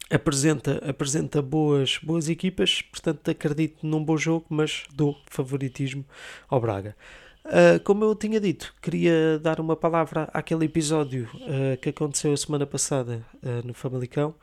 apresenta, 0.09 0.81
apresenta 0.87 1.41
boas, 1.41 1.97
boas 2.03 2.27
equipas, 2.27 2.81
portanto 2.81 3.31
acredito 3.31 3.85
num 3.85 4.03
bom 4.03 4.17
jogo, 4.17 4.45
mas 4.49 4.83
dou 4.93 5.17
favoritismo 5.27 6.05
ao 6.49 6.59
Braga. 6.59 6.95
Uh, 7.43 7.79
como 7.83 8.05
eu 8.05 8.15
tinha 8.15 8.39
dito, 8.39 8.73
queria 8.81 9.39
dar 9.39 9.59
uma 9.59 9.75
palavra 9.75 10.29
àquele 10.31 10.65
episódio 10.65 11.27
uh, 11.35 11.77
que 11.81 11.89
aconteceu 11.89 12.31
a 12.31 12.37
semana 12.37 12.67
passada 12.67 13.25
uh, 13.41 13.65
no 13.65 13.73
Famalicão. 13.73 14.35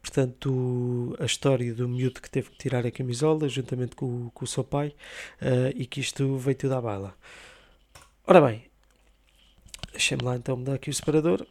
Portanto, 0.00 1.16
a 1.18 1.24
história 1.24 1.74
do 1.74 1.88
miúdo 1.88 2.20
que 2.20 2.30
teve 2.30 2.50
que 2.50 2.58
tirar 2.58 2.86
a 2.86 2.90
camisola 2.90 3.48
juntamente 3.48 3.96
com, 3.96 4.28
com 4.34 4.44
o 4.44 4.46
seu 4.46 4.62
pai 4.62 4.94
e 5.74 5.86
que 5.86 5.98
isto 5.98 6.36
veio 6.36 6.54
tudo 6.58 6.74
à 6.74 6.80
bala. 6.82 7.14
Ora 8.26 8.42
bem, 8.42 8.66
deixem-me 9.92 10.22
lá 10.22 10.36
então 10.36 10.58
mudar 10.58 10.74
aqui 10.74 10.90
o 10.90 10.94
separador. 10.94 11.46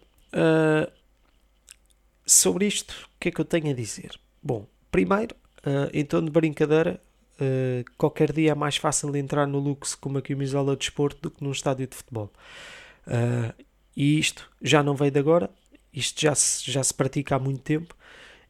sobre 2.28 2.68
isto, 2.68 3.10
o 3.16 3.20
que 3.20 3.30
é 3.30 3.32
que 3.32 3.42
eu 3.42 3.46
tenho 3.46 3.72
a 3.72 3.74
dizer? 3.74 4.12
Bom, 4.40 4.68
primeiro, 4.92 5.36
em 5.92 6.06
tom 6.06 6.24
de 6.24 6.30
brincadeira, 6.30 7.02
Uh, 7.40 7.84
qualquer 7.98 8.32
dia 8.32 8.52
é 8.52 8.56
mais 8.56 8.78
fácil 8.78 9.16
entrar 9.16 9.48
no 9.48 9.60
Lux 9.60 9.96
com 9.96 10.10
uma 10.10 10.22
camisola 10.22 10.76
de 10.76 10.86
esporte 10.86 11.20
do 11.22 11.32
que 11.32 11.44
num 11.44 11.52
estádio 11.52 11.88
de 11.88 11.96
futebol. 11.96 12.32
Uh, 13.08 13.54
e 13.96 14.20
isto 14.20 14.50
já 14.62 14.84
não 14.84 14.96
veio 14.96 15.12
de 15.12 15.20
agora, 15.20 15.50
isto 15.94 16.20
já 16.22 16.34
se, 16.36 16.70
já 16.70 16.84
se 16.84 16.94
pratica 16.94 17.36
há 17.36 17.40
muito 17.40 17.62
tempo. 17.62 17.96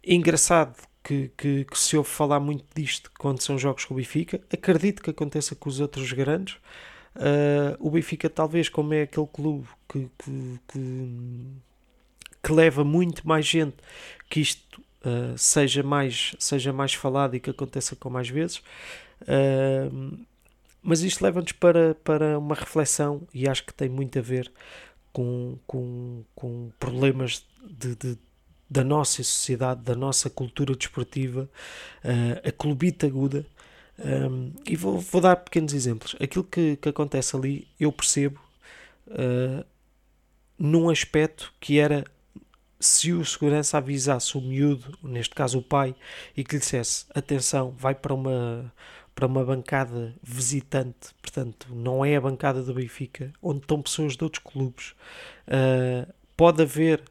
Engraçado 0.06 0.76
que, 1.04 1.32
que, 1.38 1.65
que, 1.65 1.78
se 1.78 1.98
ouve 1.98 2.10
falar 2.10 2.39
muito 2.39 2.65
disto 2.76 3.12
quando 3.17 3.41
são 3.41 3.58
jogos 3.58 3.86
com 3.86 3.93
o 3.93 3.98
Benfica. 3.98 4.41
Acredito 4.52 5.02
que 5.02 5.10
aconteça 5.10 5.56
com 5.56 5.69
os 5.69 5.80
outros 5.80 6.12
grandes. 6.12 6.56
Uh, 7.15 7.76
o 7.80 7.91
Benfica, 7.91 8.30
talvez, 8.30 8.69
como 8.69 8.93
é 8.93 9.04
aquele 9.04 9.28
clube 9.28 9.67
que, 9.88 10.10
que, 10.17 10.60
que, 10.67 11.10
que 12.41 12.52
leva 12.52 12.84
muito 12.84 13.28
mais 13.28 13.46
gente, 13.46 13.76
que 14.30 14.39
isto 14.39 14.82
uh, 15.05 15.37
seja, 15.37 15.83
mais, 15.83 16.35
seja 16.39 16.73
mais 16.73 16.93
falado 16.93 17.35
e 17.35 17.39
que 17.39 17.49
aconteça 17.49 17.95
com 17.95 18.09
mais 18.09 18.29
vezes. 18.29 18.57
Uh, 19.21 20.17
mas 20.81 21.01
isto 21.01 21.23
leva-nos 21.23 21.53
para, 21.53 21.95
para 21.95 22.37
uma 22.37 22.55
reflexão 22.55 23.25
e 23.33 23.47
acho 23.47 23.65
que 23.65 23.73
tem 23.73 23.87
muito 23.87 24.19
a 24.19 24.21
ver 24.21 24.51
com, 25.13 25.57
com, 25.65 26.23
com 26.35 26.71
problemas 26.79 27.45
de, 27.63 27.95
de 27.95 28.17
da 28.69 28.83
nossa 28.83 29.21
sociedade, 29.21 29.81
da 29.83 29.93
nossa 29.93 30.31
cultura 30.31 30.75
desportiva, 30.75 31.47
uh, 32.03 32.47
a 32.47 32.51
clubita 32.51 33.05
aguda. 33.05 33.45
Um, 33.99 34.51
e 34.65 34.75
vou, 34.75 34.99
vou, 34.99 35.21
dar 35.21 35.35
pequenos 35.35 35.73
exemplos. 35.73 36.15
Aquilo 36.19 36.43
que, 36.43 36.77
que 36.77 36.89
acontece 36.89 37.35
ali, 37.35 37.67
eu 37.79 37.91
percebo 37.91 38.39
uh, 39.07 39.63
num 40.57 40.89
aspecto 40.89 41.53
que 41.59 41.77
era 41.77 42.03
se 42.86 43.13
o 43.13 43.24
segurança 43.24 43.78
avisasse 43.78 44.38
o 44.38 44.41
miúdo, 44.41 44.98
neste 45.02 45.34
caso 45.34 45.60
o 45.60 45.63
pai, 45.63 45.96
e 46.36 46.43
que 46.43 46.56
lhe 46.56 46.60
dissesse: 46.60 47.06
atenção, 47.13 47.72
vai 47.78 47.96
para 47.96 48.13
uma, 48.13 48.74
para 49.15 49.26
uma 49.26 49.43
bancada 49.43 50.13
visitante, 50.22 51.13
portanto, 51.22 51.67
não 51.74 52.04
é 52.04 52.15
a 52.15 52.22
bancada 52.22 52.62
do 52.62 52.74
Benfica, 52.74 53.32
onde 53.41 53.60
estão 53.60 53.82
pessoas 53.82 54.17
de 54.17 54.24
outros 54.24 54.43
clubes, 54.43 54.93
uh, 55.48 56.12
pode 56.36 56.62
haver 56.62 57.02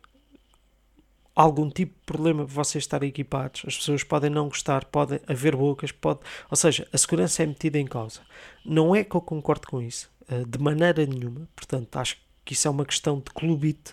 algum 1.34 1.70
tipo 1.70 1.94
de 1.94 2.04
problema 2.04 2.44
para 2.44 2.54
vocês 2.54 2.84
estarem 2.84 3.08
equipados, 3.08 3.62
as 3.66 3.76
pessoas 3.76 4.04
podem 4.04 4.28
não 4.28 4.48
gostar, 4.48 4.84
pode 4.84 5.20
haver 5.26 5.56
bocas, 5.56 5.90
pode, 5.90 6.20
ou 6.50 6.56
seja, 6.56 6.86
a 6.92 6.98
segurança 6.98 7.42
é 7.42 7.46
metida 7.46 7.78
em 7.78 7.86
causa. 7.86 8.20
Não 8.62 8.94
é 8.94 9.02
que 9.02 9.14
eu 9.14 9.22
concordo 9.22 9.66
com 9.68 9.80
isso, 9.80 10.10
uh, 10.30 10.46
de 10.46 10.58
maneira 10.58 11.06
nenhuma, 11.06 11.48
portanto, 11.56 11.96
acho 11.96 12.16
que 12.44 12.54
isso 12.54 12.66
é 12.68 12.70
uma 12.70 12.84
questão 12.84 13.18
de 13.18 13.30
clubite. 13.32 13.92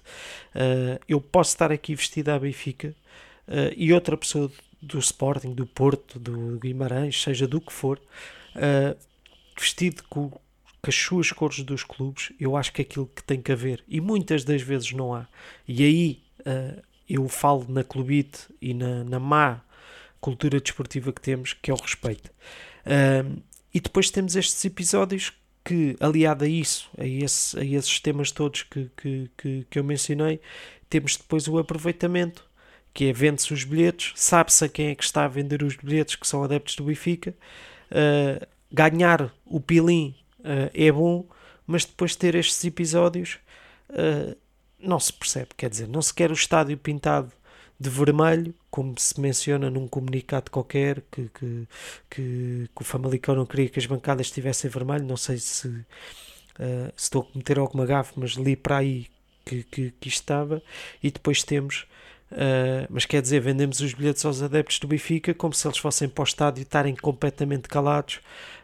Uh, 0.55 0.99
eu 1.07 1.21
posso 1.21 1.51
estar 1.51 1.71
aqui 1.71 1.95
vestido 1.95 2.29
à 2.29 2.39
Benfica 2.39 2.95
uh, 3.47 3.73
e 3.75 3.93
outra 3.93 4.17
pessoa 4.17 4.51
do 4.81 4.97
Sporting, 4.99 5.53
do 5.53 5.65
Porto, 5.65 6.19
do 6.19 6.57
Guimarães, 6.59 7.21
seja 7.21 7.47
do 7.47 7.59
que 7.59 7.71
for, 7.71 7.99
vestido 9.59 10.03
com, 10.09 10.29
com 10.29 10.41
as 10.87 10.95
suas 10.95 11.31
cores 11.31 11.61
dos 11.61 11.83
clubes, 11.83 12.31
eu 12.39 12.55
acho 12.55 12.71
que 12.71 12.81
é 12.81 12.83
aquilo 12.83 13.07
que 13.13 13.23
tem 13.23 13.41
que 13.41 13.51
haver. 13.51 13.83
E 13.87 13.99
muitas 13.99 14.43
das 14.43 14.61
vezes 14.61 14.91
não 14.93 15.13
há. 15.13 15.27
E 15.67 15.83
aí 15.83 16.23
uh, 16.39 16.81
eu 17.07 17.27
falo 17.27 17.65
na 17.67 17.83
clubite 17.83 18.47
e 18.61 18.73
na, 18.73 19.03
na 19.03 19.19
má 19.19 19.61
cultura 20.21 20.59
desportiva 20.59 21.11
que 21.11 21.21
temos, 21.21 21.53
que 21.53 21.71
é 21.71 21.73
o 21.73 21.77
respeito. 21.77 22.31
Uh, 22.85 23.41
e 23.73 23.79
depois 23.79 24.09
temos 24.09 24.35
estes 24.35 24.63
episódios 24.65 25.33
que, 25.63 25.95
aliado 25.99 26.45
a 26.45 26.47
isso, 26.47 26.89
a, 26.97 27.05
esse, 27.05 27.59
a 27.59 27.63
esses 27.63 27.99
temas 27.99 28.31
todos 28.31 28.63
que, 28.63 28.89
que, 28.97 29.29
que, 29.37 29.67
que 29.69 29.79
eu 29.79 29.83
mencionei, 29.83 30.39
temos 30.89 31.17
depois 31.17 31.47
o 31.47 31.57
aproveitamento, 31.57 32.43
que 32.93 33.05
é 33.05 33.13
vende-se 33.13 33.53
os 33.53 33.63
bilhetes, 33.63 34.13
sabe-se 34.15 34.65
a 34.65 34.69
quem 34.69 34.87
é 34.87 34.95
que 34.95 35.03
está 35.03 35.25
a 35.25 35.27
vender 35.27 35.63
os 35.63 35.75
bilhetes, 35.75 36.15
que 36.15 36.27
são 36.27 36.43
adeptos 36.43 36.75
do 36.75 36.83
Benfica. 36.83 37.35
Uh, 37.91 38.45
ganhar 38.71 39.33
o 39.45 39.59
pilim 39.59 40.15
uh, 40.39 40.69
é 40.73 40.91
bom, 40.91 41.25
mas 41.65 41.85
depois 41.85 42.11
de 42.11 42.17
ter 42.17 42.35
estes 42.35 42.63
episódios 42.65 43.37
uh, 43.91 44.35
não 44.79 44.99
se 44.99 45.13
percebe, 45.13 45.49
quer 45.55 45.69
dizer, 45.69 45.87
não 45.87 46.01
se 46.01 46.13
quer 46.13 46.31
o 46.31 46.33
estádio 46.33 46.77
pintado 46.77 47.31
de 47.79 47.89
vermelho, 47.89 48.53
como 48.69 48.93
se 48.99 49.19
menciona 49.19 49.69
num 49.69 49.87
comunicado 49.87 50.51
qualquer, 50.51 51.01
que, 51.09 51.29
que, 51.29 51.67
que, 52.09 52.69
que 52.75 52.81
o 52.81 52.83
Famalicão 52.83 53.35
não 53.35 53.45
queria 53.45 53.69
que 53.69 53.79
as 53.79 53.85
bancadas 53.85 54.27
estivessem 54.27 54.69
vermelho, 54.69 55.05
não 55.05 55.15
sei 55.15 55.37
se, 55.37 55.67
uh, 55.67 55.85
se 56.95 57.03
estou 57.03 57.21
a 57.21 57.25
cometer 57.25 57.57
alguma 57.57 57.85
gafe, 57.85 58.13
mas 58.17 58.31
li 58.31 58.55
para 58.55 58.79
aí 58.79 59.07
que, 59.45 59.63
que, 59.63 59.91
que 59.91 60.09
estava, 60.09 60.61
e 61.01 61.09
depois 61.09 61.41
temos 61.43 61.87
Uh, 62.31 62.85
mas 62.89 63.05
quer 63.05 63.21
dizer, 63.23 63.39
vendemos 63.39 63.79
os 63.79 63.93
bilhetes 63.93 64.23
aos 64.23 64.41
adeptos 64.41 64.77
do 64.79 64.87
Benfica 64.87 65.33
como 65.33 65.51
se 65.51 65.67
eles 65.67 65.79
fossem 65.79 66.07
para 66.07 66.21
o 66.21 66.23
estádio 66.23 66.61
e 66.61 66.63
estarem 66.63 66.95
completamente 66.95 67.67
calados 67.67 68.19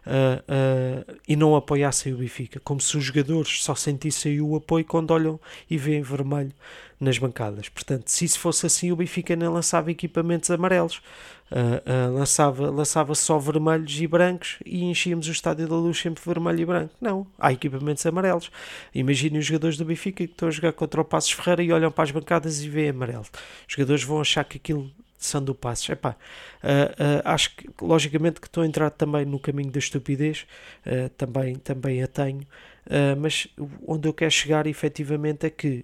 uh, 0.05 1.09
uh, 1.09 1.15
e 1.27 1.35
não 1.35 1.55
apoiassem 1.55 2.13
o 2.13 2.17
Benfica, 2.17 2.59
como 2.59 2.79
se 2.79 2.95
os 2.95 3.03
jogadores 3.03 3.63
só 3.63 3.73
sentissem 3.73 4.39
o 4.39 4.55
apoio 4.55 4.85
quando 4.85 5.11
olham 5.11 5.39
e 5.67 5.77
veem 5.77 6.03
vermelho 6.03 6.53
nas 6.99 7.17
bancadas. 7.17 7.67
Portanto, 7.67 8.07
se 8.07 8.25
isso 8.25 8.39
fosse 8.39 8.67
assim, 8.67 8.91
o 8.91 8.95
Benfica 8.95 9.35
nem 9.35 9.49
lançava 9.49 9.89
equipamentos 9.91 10.51
amarelos, 10.51 11.01
uh, 11.51 12.13
lançava, 12.13 12.69
lançava 12.69 13.15
só 13.15 13.37
vermelhos 13.37 13.99
e 13.99 14.07
brancos 14.07 14.57
e 14.65 14.83
enchíamos 14.83 15.27
o 15.27 15.31
estádio 15.31 15.67
da 15.67 15.75
luz 15.75 15.99
sempre 15.99 16.23
vermelho 16.25 16.59
e 16.59 16.65
branco. 16.65 16.95
Não, 16.99 17.27
há 17.37 17.53
equipamentos 17.53 18.05
amarelos. 18.05 18.51
Imaginem 18.93 19.39
os 19.39 19.45
jogadores 19.45 19.77
do 19.77 19.85
Benfica 19.85 20.25
que 20.25 20.31
estão 20.31 20.47
a 20.47 20.51
jogar 20.51 20.73
contra 20.73 21.01
o 21.01 21.05
Passos 21.05 21.31
Ferreira 21.31 21.63
e 21.63 21.71
olham 21.71 21.91
para 21.91 22.03
as 22.03 22.11
bancadas 22.11 22.61
e 22.61 22.69
veem 22.69 22.89
amarelo. 22.89 23.25
Os 23.67 23.73
jogadores 23.73 24.03
vão 24.03 24.19
achar 24.19 24.43
que 24.43 24.57
aquilo 24.57 24.91
são 25.17 25.43
do 25.43 25.55
Passos. 25.55 25.89
Epá, 25.89 26.11
uh, 26.11 27.21
acho 27.23 27.55
que, 27.55 27.67
logicamente, 27.81 28.41
que 28.41 28.47
estou 28.47 28.63
a 28.63 28.67
entrar 28.67 28.89
também 28.89 29.25
no 29.25 29.39
caminho 29.39 29.71
da 29.71 29.79
estupidez, 29.79 30.45
também, 31.17 31.55
também 31.55 32.03
a 32.03 32.07
tenho, 32.07 32.45
mas 33.17 33.47
onde 33.87 34.07
eu 34.07 34.13
quero 34.13 34.31
chegar 34.31 34.67
efetivamente 34.67 35.45
é 35.45 35.49
que 35.49 35.83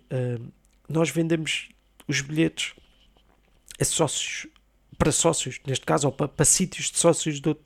nós 0.87 1.09
vendemos 1.09 1.69
os 2.07 2.21
bilhetes 2.21 2.73
a 3.79 3.85
sócios 3.85 4.47
para 5.01 5.11
sócios, 5.11 5.59
neste 5.65 5.83
caso, 5.83 6.05
ou 6.05 6.13
para, 6.13 6.27
para 6.27 6.45
sítios 6.45 6.91
de 6.91 6.99
sócios 6.99 7.39
do, 7.39 7.57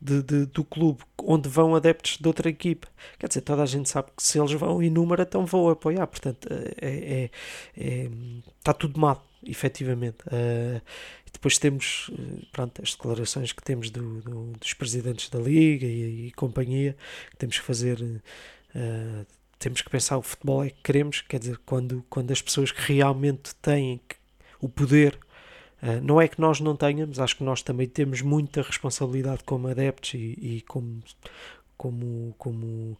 de, 0.00 0.22
de, 0.22 0.46
do 0.46 0.64
clube, 0.64 1.00
onde 1.22 1.46
vão 1.46 1.74
adeptos 1.74 2.16
de 2.16 2.26
outra 2.26 2.48
equipe. 2.48 2.86
Quer 3.18 3.28
dizer, 3.28 3.42
toda 3.42 3.62
a 3.62 3.66
gente 3.66 3.86
sabe 3.86 4.08
que 4.16 4.22
se 4.22 4.38
eles 4.38 4.52
vão 4.52 4.82
em 4.82 4.88
número, 4.88 5.20
então 5.20 5.44
vão 5.44 5.68
apoiar. 5.68 6.06
Portanto, 6.06 6.48
é, 6.80 6.88
é, 6.88 7.30
é, 7.76 8.10
está 8.58 8.72
tudo 8.72 8.98
mal, 8.98 9.22
efetivamente. 9.44 10.22
Uh, 10.28 10.80
depois 11.30 11.58
temos 11.58 12.10
pronto, 12.50 12.80
as 12.82 12.92
declarações 12.94 13.52
que 13.52 13.62
temos 13.62 13.90
do, 13.90 14.22
do, 14.22 14.52
dos 14.52 14.72
presidentes 14.72 15.28
da 15.28 15.38
Liga 15.38 15.84
e, 15.84 16.28
e 16.28 16.30
companhia, 16.32 16.96
que 17.30 17.36
temos 17.36 17.58
que 17.58 17.64
fazer. 17.64 18.00
Uh, 18.00 19.26
temos 19.58 19.82
que 19.82 19.90
pensar 19.90 20.16
o 20.16 20.22
futebol 20.22 20.64
é 20.64 20.70
que 20.70 20.80
queremos, 20.82 21.20
quer 21.20 21.40
dizer, 21.40 21.58
quando, 21.66 22.02
quando 22.08 22.30
as 22.30 22.40
pessoas 22.40 22.72
que 22.72 22.94
realmente 22.94 23.54
têm 23.56 24.00
o 24.62 24.68
poder, 24.70 25.18
não 26.02 26.20
é 26.20 26.28
que 26.28 26.40
nós 26.40 26.60
não 26.60 26.76
tenhamos, 26.76 27.18
acho 27.18 27.36
que 27.36 27.44
nós 27.44 27.62
também 27.62 27.88
temos 27.88 28.20
muita 28.20 28.62
responsabilidade 28.62 29.42
como 29.44 29.68
adeptos 29.68 30.14
e, 30.14 30.38
e 30.40 30.64
como, 30.68 31.02
como, 31.80 32.34
como 32.36 32.98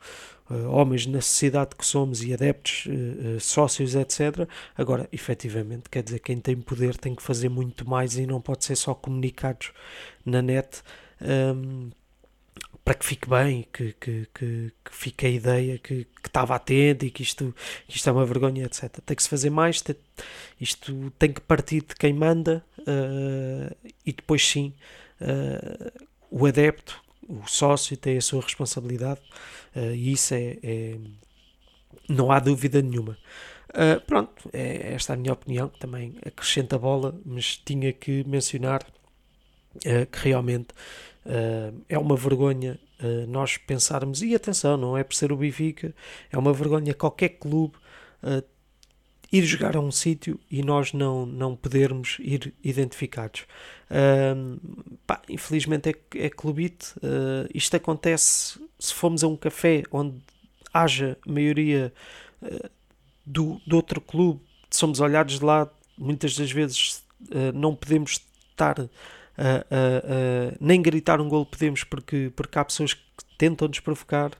uh, 0.51 0.71
homens 0.71 1.05
na 1.07 1.21
sociedade 1.21 1.77
que 1.77 1.85
somos 1.85 2.23
e 2.23 2.33
adeptos, 2.33 2.87
uh, 2.87 3.39
sócios, 3.39 3.95
etc. 3.95 4.49
Agora, 4.75 5.07
efetivamente, 5.13 5.91
quer 5.91 6.03
dizer, 6.03 6.21
quem 6.21 6.41
tem 6.41 6.57
poder 6.57 6.97
tem 6.97 7.15
que 7.15 7.23
fazer 7.23 7.51
muito 7.51 7.87
mais 7.89 8.17
e 8.17 8.27
não 8.27 8.41
pode 8.41 8.65
ser 8.65 8.77
só 8.77 8.95
comunicados 8.95 9.73
na 10.25 10.41
net. 10.41 10.83
Um, 11.21 11.91
para 12.85 12.95
que 12.95 13.05
fique 13.05 13.29
bem, 13.29 13.67
que, 13.73 13.93
que, 14.01 14.27
que, 14.35 14.73
que 14.85 14.95
fique 14.95 15.27
a 15.27 15.29
ideia 15.29 15.79
que, 15.79 16.05
que 16.05 16.29
estava 16.29 16.55
atento 16.55 17.05
e 17.05 17.11
que 17.11 17.23
isto, 17.23 17.55
que 17.87 17.97
isto 17.97 18.09
é 18.09 18.13
uma 18.13 18.25
vergonha, 18.25 18.65
etc. 18.65 18.99
Tem 19.05 19.17
que 19.17 19.23
se 19.23 19.29
fazer 19.29 19.51
mais, 19.51 19.81
tem, 19.81 19.97
isto 20.61 21.13
tem 21.19 21.33
que 21.33 21.41
partir 21.41 21.83
de 21.83 21.95
quem 21.95 22.13
manda 22.13 22.65
uh, 22.81 23.77
e 24.05 24.13
depois 24.13 24.47
sim 24.47 24.75
uh, 25.21 26.01
o 26.31 26.47
adepto, 26.47 27.01
o 27.29 27.47
sócio 27.47 27.97
tem 27.97 28.17
a 28.17 28.21
sua 28.21 28.43
responsabilidade 28.43 29.21
uh, 29.77 29.95
e 29.95 30.13
isso 30.13 30.35
é, 30.35 30.59
é, 30.63 30.97
não 32.09 32.33
há 32.33 32.41
dúvida 32.41 32.81
nenhuma. 32.81 33.17
pronto, 34.07 34.51
é 34.53 34.95
esta 34.95 35.13
a 35.13 35.17
minha 35.17 35.33
opinião, 35.33 35.69
também 35.69 36.17
acrescenta 36.27 36.77
a 36.77 36.79
bola, 36.79 37.15
mas 37.25 37.57
tinha 37.57 37.93
que 37.93 38.25
mencionar 38.25 38.85
que 40.11 40.19
realmente 40.25 40.75
Uh, 41.25 41.83
é 41.87 41.99
uma 41.99 42.17
vergonha 42.17 42.81
uh, 43.03 43.27
nós 43.27 43.59
pensarmos, 43.59 44.23
e 44.23 44.35
atenção, 44.35 44.77
não 44.77 44.97
é 44.97 45.05
por 45.05 45.15
ser 45.15 45.31
o 45.31 45.37
Benfica, 45.37 45.95
é 46.33 46.39
uma 46.39 46.53
vergonha 46.53 46.95
qualquer 46.95 47.31
clube 47.31 47.77
uh, 48.23 48.43
ir 49.31 49.43
jogar 49.45 49.77
a 49.77 49.81
um 49.81 49.91
sítio 49.91 50.41
e 50.51 50.63
nós 50.63 50.93
não, 50.93 51.27
não 51.27 51.55
podermos 51.55 52.17
ir 52.19 52.53
identificados. 52.65 53.47
Pá, 55.07 55.23
infelizmente 55.29 55.91
é, 55.91 56.27
é 56.27 56.29
clubite, 56.29 56.95
isto 57.55 57.77
acontece 57.77 58.61
se 58.77 58.93
formos 58.93 59.23
a 59.23 59.29
um 59.29 59.37
café 59.37 59.85
onde 59.93 60.17
haja 60.75 61.17
maioria 61.25 61.93
do, 63.25 63.61
do 63.65 63.77
outro 63.77 64.01
clube, 64.01 64.41
somos 64.69 64.99
olhados 64.99 65.39
de 65.39 65.45
lá, 65.45 65.71
muitas 65.97 66.37
das 66.37 66.51
vezes 66.51 67.05
não 67.55 67.77
podemos 67.77 68.21
estar 68.51 68.91
uh, 69.41 70.53
uh, 70.53 70.57
nem 70.61 70.83
gritar 70.83 71.21
um 71.21 71.29
gol 71.29 71.47
podemos 71.47 71.83
porque, 71.85 72.31
porque 72.37 72.59
há 72.59 72.65
pessoas 72.65 72.95
que 72.95 73.03
tentam 73.39 73.67
nos 73.67 73.81
provocar. 73.81 74.33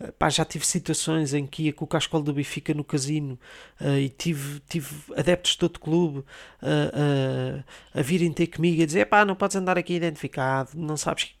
Uh, 0.00 0.12
pá, 0.12 0.28
já 0.28 0.44
tive 0.44 0.66
situações 0.66 1.32
em 1.32 1.46
que 1.46 1.64
ia 1.64 1.72
com 1.72 1.84
o 1.84 1.88
cascol 1.88 2.22
do 2.22 2.32
Benfica 2.32 2.74
no 2.74 2.82
casino 2.82 3.38
uh, 3.80 3.96
e 3.98 4.08
tive, 4.08 4.60
tive 4.68 4.88
adeptos 5.16 5.52
de 5.52 5.58
todo 5.58 5.78
clube 5.78 6.24
a 7.94 8.02
virem 8.02 8.32
ter 8.32 8.48
comigo 8.48 8.82
e 8.82 8.86
dizer: 8.86 9.06
pá, 9.06 9.24
não 9.24 9.36
podes 9.36 9.56
andar 9.56 9.78
aqui 9.78 9.94
identificado, 9.94 10.70
não 10.74 10.96
sabes. 10.96 11.34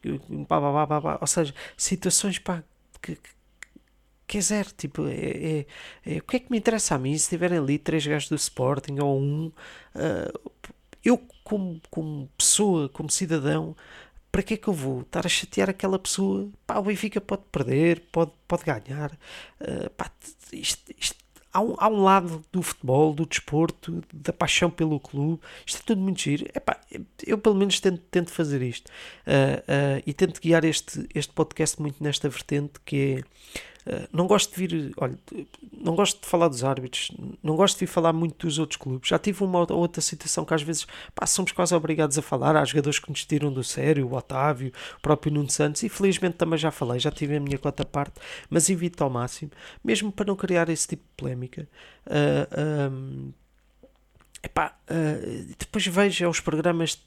Pá, 0.48 0.60
pá, 0.60 0.86
pá, 0.86 1.00
pá, 1.00 1.18
Ou 1.20 1.26
seja, 1.26 1.54
situações 1.76 2.38
pá, 2.38 2.62
que, 3.02 3.16
que 3.16 3.30
quer 4.26 4.38
dizer, 4.38 4.66
tipo, 4.72 5.08
é, 5.08 5.14
é, 5.14 5.66
é, 6.06 6.18
o 6.18 6.22
que 6.22 6.36
é 6.36 6.38
que 6.38 6.50
me 6.52 6.58
interessa 6.58 6.94
a 6.94 6.98
mim 6.98 7.18
se 7.18 7.28
tiverem 7.28 7.58
ali 7.58 7.78
três 7.78 8.06
gajos 8.06 8.28
do 8.28 8.36
Sporting 8.36 8.98
ou 9.00 9.18
um? 9.20 9.52
Eu, 11.04 11.18
como, 11.44 11.80
como 11.90 12.28
pessoa, 12.36 12.88
como 12.88 13.10
cidadão, 13.10 13.74
para 14.30 14.42
que 14.42 14.54
é 14.54 14.56
que 14.56 14.68
eu 14.68 14.74
vou 14.74 15.00
estar 15.00 15.26
a 15.26 15.28
chatear 15.28 15.70
aquela 15.70 15.98
pessoa? 15.98 16.48
Pá, 16.66 16.78
o 16.78 16.82
Benfica 16.82 17.20
pode 17.20 17.42
perder, 17.50 18.04
pode, 18.12 18.30
pode 18.46 18.64
ganhar. 18.64 19.12
Uh, 19.60 19.90
pá, 19.90 20.10
isto, 20.52 20.92
isto, 20.96 21.16
há, 21.52 21.60
um, 21.60 21.74
há 21.78 21.88
um 21.88 22.02
lado 22.02 22.44
do 22.52 22.62
futebol, 22.62 23.12
do 23.12 23.26
desporto, 23.26 24.02
da 24.12 24.32
paixão 24.32 24.70
pelo 24.70 25.00
clube. 25.00 25.40
Isto 25.66 25.78
é 25.78 25.82
tudo 25.84 26.00
muito 26.00 26.20
giro. 26.20 26.46
Eu, 27.26 27.38
pelo 27.38 27.56
menos, 27.56 27.80
tento, 27.80 28.02
tento 28.10 28.30
fazer 28.30 28.62
isto. 28.62 28.88
Uh, 29.26 29.58
uh, 29.98 30.02
e 30.06 30.14
tento 30.14 30.40
guiar 30.40 30.64
este, 30.64 31.08
este 31.14 31.32
podcast 31.32 31.80
muito 31.80 32.02
nesta 32.02 32.28
vertente 32.28 32.74
que 32.84 32.96
é 32.96 33.24
não 34.12 34.26
gosto 34.26 34.54
de 34.54 34.66
vir, 34.66 34.92
olha, 34.96 35.18
não 35.72 35.94
gosto 35.94 36.20
de 36.20 36.26
falar 36.26 36.48
dos 36.48 36.62
árbitros, 36.62 37.10
não 37.42 37.56
gosto 37.56 37.76
de 37.76 37.86
vir 37.86 37.90
falar 37.90 38.12
muito 38.12 38.46
dos 38.46 38.58
outros 38.58 38.76
clubes. 38.76 39.08
Já 39.08 39.18
tive 39.18 39.42
uma 39.42 39.60
ou 39.60 39.78
outra 39.78 40.00
situação 40.00 40.44
que 40.44 40.52
às 40.52 40.62
vezes 40.62 40.86
pá, 41.14 41.26
somos 41.26 41.52
quase 41.52 41.74
obrigados 41.74 42.18
a 42.18 42.22
falar. 42.22 42.56
Há 42.56 42.64
jogadores 42.64 42.98
que 42.98 43.10
nos 43.10 43.24
tiram 43.24 43.52
do 43.52 43.64
sério, 43.64 44.06
o 44.06 44.14
Otávio, 44.14 44.72
o 44.98 45.00
próprio 45.00 45.32
Nuno 45.32 45.50
Santos, 45.50 45.82
e 45.82 45.88
felizmente 45.88 46.36
também 46.36 46.58
já 46.58 46.70
falei, 46.70 47.00
já 47.00 47.10
tive 47.10 47.36
a 47.36 47.40
minha 47.40 47.58
cota 47.58 47.84
parte, 47.84 48.20
mas 48.48 48.68
evito 48.68 49.02
ao 49.02 49.10
máximo, 49.10 49.50
mesmo 49.82 50.12
para 50.12 50.26
não 50.26 50.36
criar 50.36 50.68
esse 50.68 50.88
tipo 50.88 51.02
de 51.02 51.14
polémica. 51.16 51.68
Uh, 52.06 52.92
um, 52.92 53.32
epá, 54.42 54.76
uh, 54.90 55.54
depois 55.58 55.86
vejo 55.86 56.28
os 56.28 56.40
programas 56.40 56.98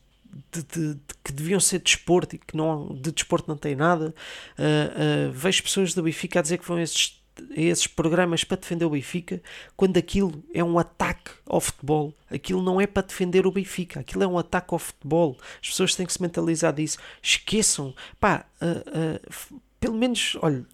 de, 0.52 0.64
de, 0.64 0.94
de, 0.96 1.02
que 1.24 1.32
deviam 1.32 1.60
ser 1.60 1.80
de 1.80 1.86
desporto 1.86 2.36
e 2.36 2.40
que 2.40 2.56
não, 2.56 2.94
de 2.96 3.12
desporto 3.12 3.48
não 3.48 3.58
tem 3.58 3.76
nada. 3.76 4.14
Uh, 4.58 5.30
uh, 5.30 5.32
vejo 5.32 5.64
pessoas 5.64 5.94
do 5.94 6.04
Benfica 6.04 6.40
a 6.40 6.42
dizer 6.42 6.58
que 6.58 6.68
vão 6.68 6.78
a 6.78 6.82
esses, 6.82 7.22
a 7.38 7.62
esses 7.62 7.88
programas 7.88 8.44
para 8.44 8.58
defender 8.58 8.86
o 8.86 8.90
Benfica, 8.90 9.42
quando 9.76 9.98
aquilo 9.98 10.44
é 10.54 10.64
um 10.64 10.78
ataque 10.80 11.32
ao 11.46 11.62
futebol. 11.62 12.14
Aquilo 12.30 12.62
não 12.62 12.80
é 12.80 12.88
para 12.88 13.06
defender 13.06 13.46
o 13.46 13.52
Benfica, 13.52 14.00
aquilo 14.00 14.24
é 14.24 14.28
um 14.28 14.38
ataque 14.38 14.74
ao 14.74 14.80
futebol. 14.80 15.38
As 15.62 15.70
pessoas 15.70 15.96
têm 15.96 16.06
que 16.06 16.14
se 16.14 16.22
mentalizar 16.22 16.74
disso. 16.74 16.98
Esqueçam, 17.22 17.94
pá, 18.20 18.46
uh, 18.62 19.60
pelo 19.84 19.96
menos, 19.96 20.38
olha, 20.42 20.66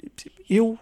eu 0.47 0.77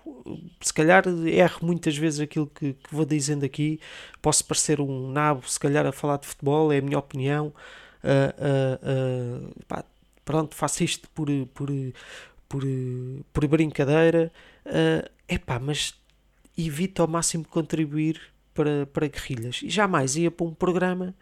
se 0.59 0.73
calhar 0.73 1.05
erro 1.25 1.59
muitas 1.61 1.95
vezes 1.95 2.19
aquilo 2.19 2.47
que, 2.47 2.73
que, 2.73 2.93
vou 2.93 3.05
dizendo 3.05 3.45
aqui, 3.45 3.79
posso 4.21 4.43
parecer 4.43 4.81
um 4.81 5.09
nabo, 5.09 5.47
se 5.47 5.57
calhar 5.57 5.85
a 5.85 5.93
falar 5.93 6.17
de 6.17 6.27
futebol, 6.27 6.69
é 6.73 6.79
a 6.79 6.81
minha 6.81 6.99
opinião, 6.99 7.53
uh, 8.03 9.49
uh, 9.49 9.65
pá, 9.67 9.83
pronto, 10.23 10.55
faço 10.55 10.83
isto 10.83 11.09
por, 11.09 11.27
por, 11.53 11.69
por, 12.47 12.63
por 13.33 13.47
brincadeira, 13.47 14.31
uh, 14.65 15.09
epá, 15.27 15.59
mas 15.59 15.93
evito 16.57 17.01
ao 17.01 17.07
máximo 17.07 17.45
contribuir 17.45 18.19
para, 18.53 18.85
para 18.87 19.07
guerrilhas. 19.07 19.61
E 19.63 19.69
jamais 19.69 20.15
ia 20.15 20.31
para 20.31 20.45
um 20.45 20.53
programa 20.53 21.13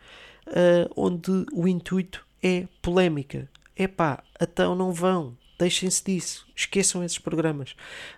onde 0.95 1.45
o 1.51 1.67
intuito 1.67 2.25
é 2.41 2.67
polémica. 2.81 3.49
Epá, 3.75 4.23
então 4.39 4.75
não 4.75 4.93
vão, 4.93 5.35
deixem-se 5.57 6.03
disso, 6.03 6.47
esqueçam 6.55 7.03
esses 7.03 7.19
programas. 7.19 7.71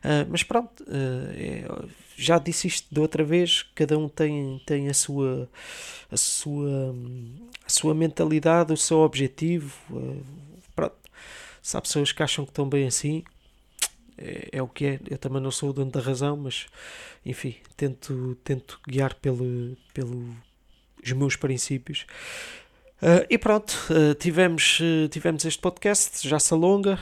Uh, 0.03 0.27
mas 0.29 0.43
pronto, 0.43 0.83
uh, 0.83 1.89
já 2.15 2.37
disse 2.39 2.67
isto 2.67 2.87
de 2.91 2.99
outra 2.99 3.23
vez, 3.23 3.63
cada 3.75 3.97
um 3.97 4.09
tem, 4.09 4.61
tem 4.65 4.89
a 4.89 4.93
sua 4.93 5.49
a 6.11 6.17
sua 6.17 6.95
a 7.65 7.69
sua 7.69 7.93
mentalidade, 7.93 8.73
o 8.73 8.77
seu 8.77 8.99
objetivo. 8.99 9.73
Uh, 9.89 10.23
pronto. 10.75 10.95
Se 11.61 11.75
há 11.75 11.81
pessoas 11.81 12.11
que 12.11 12.23
acham 12.23 12.45
que 12.45 12.51
estão 12.51 12.67
bem 12.67 12.87
assim, 12.87 13.23
é, 14.17 14.49
é, 14.53 14.61
o 14.61 14.67
que 14.67 14.85
é. 14.85 14.99
Eu 15.09 15.17
também 15.17 15.41
não 15.41 15.51
sou 15.51 15.69
o 15.69 15.73
dono 15.73 15.91
da 15.91 15.99
razão, 15.99 16.35
mas 16.37 16.67
enfim, 17.25 17.55
tento, 17.75 18.37
tento 18.43 18.79
guiar 18.87 19.13
pelo, 19.15 19.77
pelo 19.93 20.35
os 21.03 21.11
meus 21.11 21.35
princípios. 21.35 22.05
Uh, 23.01 23.21
e 23.29 23.37
pronto, 23.37 23.77
uh, 23.91 24.15
tivemos, 24.15 24.79
uh, 24.79 25.07
tivemos 25.09 25.45
este 25.45 25.61
podcast, 25.61 26.27
já 26.27 26.39
se 26.39 26.51
alonga, 26.51 26.97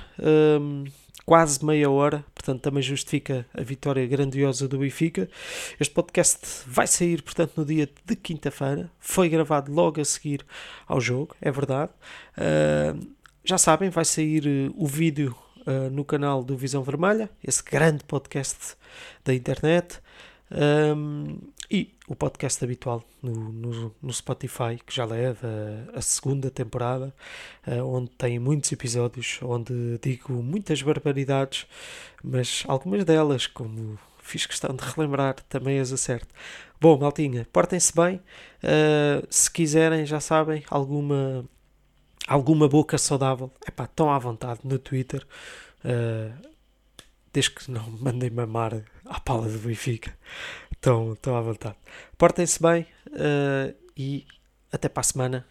quase 1.25 1.63
meia 1.65 1.89
hora, 1.89 2.23
portanto 2.35 2.61
também 2.61 2.83
justifica 2.83 3.45
a 3.53 3.61
vitória 3.61 4.05
grandiosa 4.05 4.67
do 4.67 4.79
Benfica. 4.79 5.29
Este 5.79 5.93
podcast 5.93 6.63
vai 6.67 6.85
sair, 6.85 7.21
portanto, 7.21 7.53
no 7.55 7.65
dia 7.65 7.89
de 8.05 8.15
quinta-feira, 8.15 8.91
foi 8.99 9.29
gravado 9.29 9.71
logo 9.71 10.01
a 10.01 10.05
seguir 10.05 10.45
ao 10.85 10.99
jogo, 10.99 11.33
é 11.41 11.49
verdade. 11.49 11.91
já 13.43 13.57
sabem, 13.57 13.89
vai 13.89 14.05
sair 14.05 14.71
o 14.75 14.85
vídeo 14.85 15.35
no 15.91 16.05
canal 16.05 16.43
do 16.43 16.55
Visão 16.55 16.83
Vermelha, 16.83 17.29
esse 17.43 17.63
grande 17.63 18.03
podcast 18.03 18.75
da 19.23 19.33
internet. 19.33 19.99
Um, 20.51 21.39
e 21.69 21.95
o 22.07 22.15
podcast 22.15 22.63
habitual 22.63 23.03
no, 23.21 23.33
no, 23.33 23.95
no, 24.01 24.13
Spotify, 24.13 24.79
que 24.85 24.93
já 24.93 25.05
leva 25.05 25.47
a, 25.93 26.01
segunda 26.01 26.51
temporada, 26.51 27.13
uh, 27.67 27.83
onde 27.83 28.11
tem 28.11 28.37
muitos 28.37 28.71
episódios, 28.71 29.39
onde 29.41 29.99
digo 30.01 30.33
muitas 30.33 30.81
barbaridades, 30.81 31.65
mas 32.23 32.63
algumas 32.67 33.03
delas, 33.03 33.47
como 33.47 33.97
fiz 34.21 34.45
questão 34.45 34.75
de 34.75 34.83
relembrar, 34.83 35.35
também 35.49 35.79
as 35.79 35.91
acerto. 35.91 36.33
Bom, 36.79 36.97
maltinha, 36.97 37.47
portem-se 37.51 37.93
bem. 37.95 38.17
Uh, 38.63 39.25
se 39.29 39.49
quiserem, 39.49 40.05
já 40.05 40.19
sabem, 40.19 40.63
alguma, 40.69 41.45
alguma 42.27 42.67
boca 42.67 42.97
saudável, 42.97 43.51
epá, 43.67 43.85
estão 43.85 44.11
à 44.11 44.19
vontade 44.19 44.59
no 44.63 44.77
Twitter. 44.77 45.25
Uh, 45.83 46.55
desde 47.33 47.51
que 47.51 47.69
não 47.69 47.89
mandem 47.89 48.29
mamar 48.29 48.83
à 49.09 49.19
pala 49.19 49.47
do 49.47 49.59
Benfica. 49.59 50.17
Estão, 50.71 51.13
estão 51.13 51.35
à 51.35 51.41
vontade. 51.41 51.75
Portem-se 52.17 52.61
bem 52.61 52.85
uh, 53.07 53.75
e 53.95 54.25
até 54.71 54.89
para 54.89 55.01
a 55.01 55.03
semana. 55.03 55.45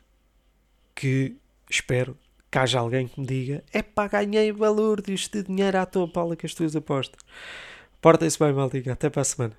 Que 0.95 1.37
espero 1.69 2.17
que 2.51 2.59
haja 2.59 2.79
alguém 2.79 3.09
que 3.09 3.21
me 3.21 3.27
diga: 3.27 3.65
é 3.73 3.83
pá, 3.83 4.07
ganhei 4.07 4.53
valor 4.53 5.03
disto 5.03 5.39
de 5.39 5.49
dinheiro 5.49 5.79
à 5.79 5.87
tua 5.87 6.07
pala 6.09 6.37
com 6.37 6.47
as 6.47 6.55
tuas 6.55 6.77
apostas. 6.77 7.21
Portem-se 8.01 8.39
bem, 8.39 8.53
maldinha. 8.53 8.93
Até 8.93 9.11
para 9.11 9.23
a 9.23 9.25
semana. 9.25 9.57